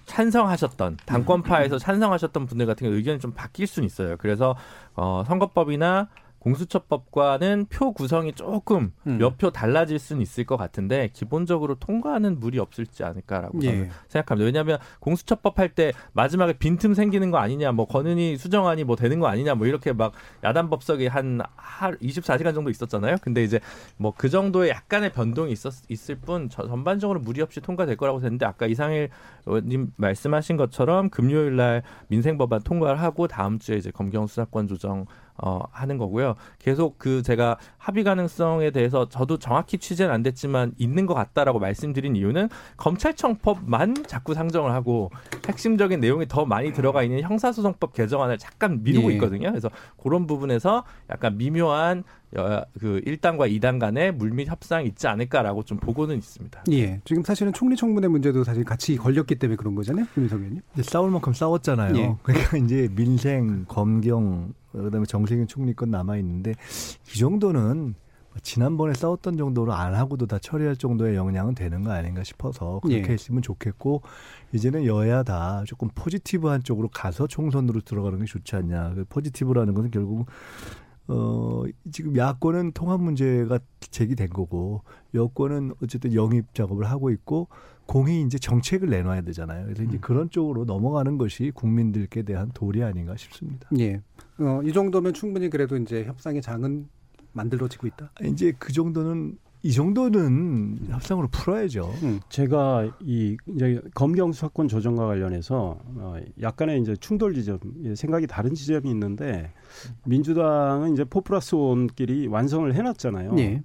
[0.07, 4.17] 찬성하셨던 당권파에서 찬성하셨던 분들 같은 경우 의견이 좀 바뀔 수는 있어요.
[4.19, 4.57] 그래서
[4.95, 6.09] 어 선거법이나
[6.47, 9.19] 공수처법과는 표 구성이 조금 음.
[9.19, 13.91] 몇표 달라질 수는 있을 것 같은데 기본적으로 통과하는 무리 없을지 않을까라고 저는 예.
[14.09, 14.47] 생각합니다.
[14.47, 19.27] 왜냐하면 공수처법 할 때 마지막에 빈틈 생기는 거 아니냐, 뭐 권은희 수정안이 뭐 되는 거
[19.27, 20.13] 아니냐, 뭐 이렇게 막
[20.45, 23.17] 야단 법석이 한 하, 24시간 정도 있었잖아요.
[23.21, 23.61] 근데 이제
[23.99, 28.47] 뭐 그 정도의 약간의 변동이 있었 있을 뿐 저- 전반적으로 무리 없이 통과될 거라고 했는데
[28.47, 29.11] 아까 이상일
[29.45, 35.05] 의원님 말씀하신 것처럼 금요일 날 민생 법안 통과를 하고 다음 주에 이제 검경 수사권 조정
[35.39, 36.35] 어, 하는 거고요.
[36.59, 42.17] 계속 그 제가 합의 가능성에 대해서 저도 정확히 취재는 안 됐지만 있는 것 같다라고 말씀드린
[42.17, 45.11] 이유는 검찰청법만 자꾸 상정을 하고
[45.49, 49.15] 핵심적인 내용이 더 많이 들어가 있는 형사소송법 개정안을 잠깐 미루고 예.
[49.15, 49.51] 있거든요.
[49.51, 49.71] 그래서
[50.03, 52.03] 그런 부분에서 약간 미묘한
[52.37, 56.65] 여- 그 1단과 2단 간의 물밑 협상이 있지 않을까라고 좀 보고는 있습니다.
[56.73, 57.01] 예.
[57.05, 60.07] 지금 사실은 총리 청문회 문제도 사실 같이 걸렸기 때문에 그런 거잖아요.
[60.13, 60.63] 김민석 의원님.
[60.83, 61.97] 싸울 만큼 싸웠잖아요.
[61.97, 62.15] 예.
[62.23, 66.55] 그러니까 이제 민생, 검경, 그다음에 정세균 총리권 남아 있는데
[67.15, 67.95] 이 정도는
[68.43, 73.13] 지난번에 싸웠던 정도로 안 하고도 다 처리할 정도의 역량은 되는 거 아닌가 싶어서 그렇게 예.
[73.13, 74.03] 했으면 좋겠고
[74.53, 78.95] 이제는 여야 다 조금 포지티브한 쪽으로 가서 총선으로 들어가는 게 좋지 않냐.
[78.95, 80.27] 그 포지티브라는 것은 결국
[81.09, 81.63] 어
[81.93, 84.83] 지금 야권은 통합 문제가 제기된 거고
[85.15, 87.49] 여권은 어쨌든 영입 작업을 하고 있고
[87.87, 89.65] 공이 이제 정책을 내놔야 되잖아요.
[89.65, 93.69] 그래서 이제 그런 쪽으로 넘어가는 것이 국민들께 대한 도리 아닌가 싶습니다.
[93.79, 94.03] 예.
[94.39, 96.89] 어, 이 정도면 충분히 그래도 이제 협상의 장은
[97.33, 98.11] 만들어지고 있다.
[98.25, 101.93] 이제 그 정도는 이 정도는 협상으로 풀어야죠.
[102.03, 102.21] 음.
[102.29, 108.55] 제가 이 이제 검경 수사권 조정과 관련해서 어 약간의 이제 충돌 지점, 예, 생각이 다른
[108.55, 109.53] 지점이 있는데
[110.05, 113.35] 민주당은 이제 포플러스 원끼리 완성을 해놨잖아요.
[113.39, 113.63] 예.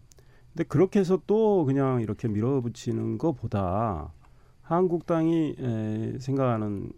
[0.53, 4.11] 근데 그렇게 해서 또 그냥 이렇게 밀어붙이는 것보다
[4.63, 6.91] 한국당이 에, 생각하는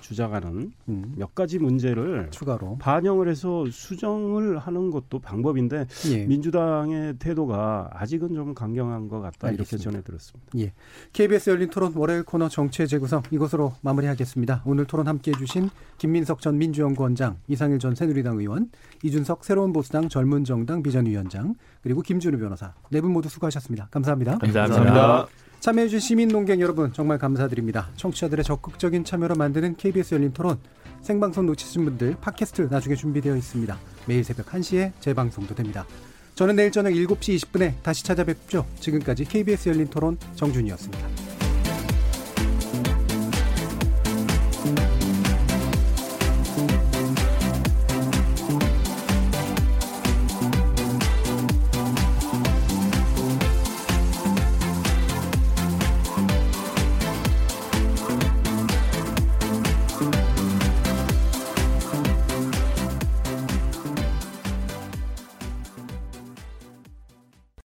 [0.00, 1.14] 주장하는 음.
[1.16, 2.78] 몇 가지 문제를 추가로.
[2.78, 6.24] 반영을 해서 수정을 하는 것도 방법인데 예.
[6.26, 9.90] 민주당의 태도가 아직은 좀 강경한 것 같다 이렇게 알겠습니다.
[9.90, 10.50] 전해 들었습니다.
[11.12, 14.62] KBS 열린 토론 월요일 코너 정치의 재구성 이것으로 마무리하겠습니다.
[14.64, 18.70] 오늘 토론 함께해 주신 김민석 전 민주연구원장, 이상일 전 새누리당 의원,
[19.02, 23.88] 이준석 새로운 보수당 젊은 정당 비전위원장, 그리고 김준우 변호사 네 분 모두 수고하셨습니다.
[23.90, 24.38] 감사합니다.
[24.38, 25.26] 감사합니다.
[25.64, 27.88] 참여해주신 시민농객 여러분 정말 감사드립니다.
[27.96, 30.58] 청취자들의 적극적인 참여로 만드는 KBS 열린 토론
[31.00, 33.78] 생방송 놓치신 분들 팟캐스트 나중에 준비되어 있습니다.
[34.04, 35.86] 매일 새벽 1시에 재방송도 됩니다.
[36.34, 38.66] 저는 내일 저녁 7시 20분에 다시 찾아뵙죠.
[38.78, 41.08] 지금까지 KBS 열린 토론 정준이었습니다.